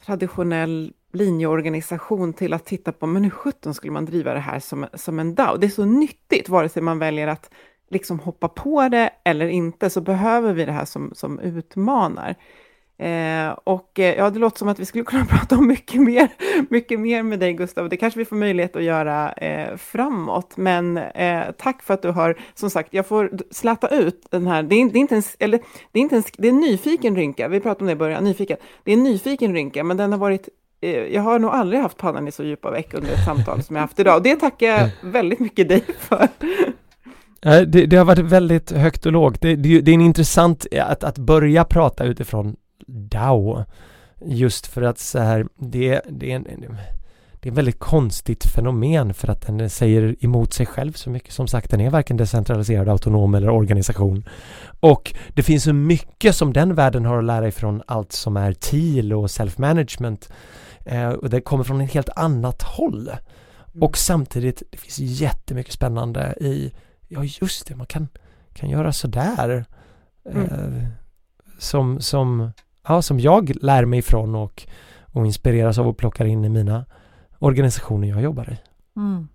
[0.06, 4.86] traditionell linjeorganisation till att titta på, men hur sjutton skulle man driva det här som,
[4.94, 5.58] som en DAO?
[5.58, 7.50] Det är så nyttigt, vare sig man väljer att
[7.90, 12.36] liksom hoppa på det eller inte, så behöver vi det här som, som utmanar.
[12.98, 16.28] Eh, och eh, ja, det låter som att vi skulle kunna prata om mycket mer,
[16.70, 17.90] mycket mer med dig Gustav.
[17.90, 20.58] Det kanske vi får möjlighet att göra eh, framåt.
[20.58, 24.64] Men eh, tack för att du har, som sagt, jag får släta ut den här,
[24.64, 25.60] det är, det är inte en, eller,
[25.92, 28.24] det är inte en, det är en nyfiken rynka, vi pratade om det i början,
[28.24, 28.58] nyfiken.
[28.84, 30.50] Det är en nyfiken rynka, men den har varit
[30.82, 33.76] eh, jag har nog aldrig haft pannan i så djupa veck under ett samtal som
[33.76, 34.16] jag haft idag.
[34.16, 36.28] Och det tackar jag väldigt mycket dig för.
[37.46, 39.42] Eh, Det, det har varit väldigt högt och lågt.
[39.42, 42.56] Det, det, det är en intressant att, att börja prata utifrån
[42.88, 43.64] DAO.
[44.26, 46.44] Just för att så här, det, det, är en,
[47.40, 51.34] det är ett väldigt konstigt fenomen för att den säger emot sig själv så mycket.
[51.34, 54.26] Som sagt, den är varken decentraliserad, autonom eller organisation.
[54.80, 58.54] Och det finns så mycket som den världen har att lära ifrån allt som är
[58.54, 60.30] TIL och self-management.
[60.86, 63.08] Eh, och det kommer från ett helt annat håll.
[63.08, 63.84] Mm.
[63.84, 66.72] Och samtidigt, det finns jättemycket spännande i,
[67.08, 68.08] ja just det, man kan,
[68.54, 69.66] kan göra sådär.
[70.30, 70.44] Mm.
[70.44, 70.88] Eh,
[71.58, 72.52] som, som,
[72.88, 74.68] ja, som jag lär mig ifrån och,
[75.14, 76.86] och inspireras av och plockar in i mina
[77.40, 78.58] organisationer jag jobbar i.
[79.00, 79.28] Mm.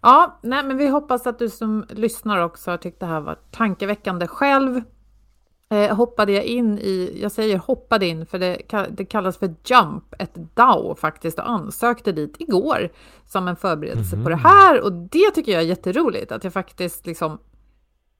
[0.00, 3.38] Ja, nej, men vi hoppas att du som lyssnar också har tyckt det här var
[3.50, 4.82] tankeväckande själv.
[5.70, 8.58] Eh, hoppade jag in i, jag säger hoppade in för det,
[8.90, 12.90] det kallas för JUMP, ett DAO faktiskt, och ansökte dit igår
[13.26, 14.80] som en förberedelse på det här.
[14.84, 17.38] Och det tycker jag är jätteroligt, att jag faktiskt liksom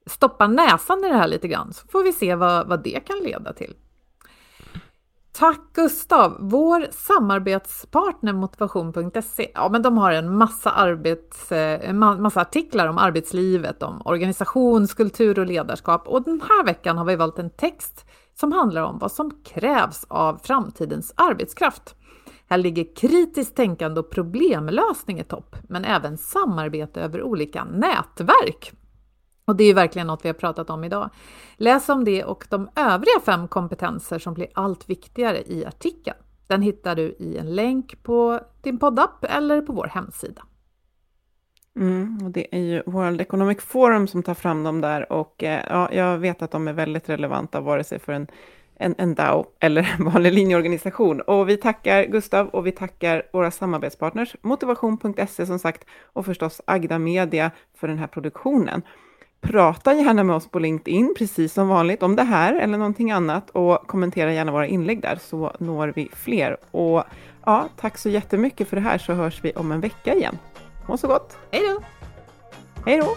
[0.06, 3.18] stoppar näsan i det här lite grann, så får vi se vad, vad det kan
[3.18, 3.74] leda till.
[5.38, 6.36] Tack Gustav!
[6.40, 12.98] Vår samarbetspartner motivation.se, ja men de har en massa, arbets, eh, en massa artiklar om
[12.98, 18.04] arbetslivet, om organisation, kultur och ledarskap och den här veckan har vi valt en text
[18.34, 21.94] som handlar om vad som krävs av framtidens arbetskraft.
[22.48, 28.72] Här ligger kritiskt tänkande och problemlösning i topp, men även samarbete över olika nätverk.
[29.44, 31.10] Och det är verkligen något vi har pratat om idag.
[31.56, 36.16] Läs om det och de övriga fem kompetenser som blir allt viktigare i artikeln.
[36.46, 40.42] Den hittar du i en länk på din poddapp eller på vår hemsida.
[41.76, 45.64] Mm, och det är ju World Economic Forum som tar fram dem där och eh,
[45.68, 48.26] ja, jag vet att de är väldigt relevanta, vare sig för en,
[48.76, 51.20] en, en DAO eller en vanlig linjeorganisation.
[51.20, 56.98] Och vi tackar Gustav och vi tackar våra samarbetspartners, motivation.se som sagt, och förstås Agda
[56.98, 58.82] Media för den här produktionen.
[59.44, 63.50] Prata gärna med oss på LinkedIn, precis som vanligt, om det här eller någonting annat
[63.50, 66.56] och kommentera gärna våra inlägg där så når vi fler.
[66.70, 67.04] Och
[67.44, 70.38] ja, tack så jättemycket för det här så hörs vi om en vecka igen.
[70.88, 71.38] Må så gott!
[71.50, 71.82] Hej då!
[72.86, 73.16] Hej då!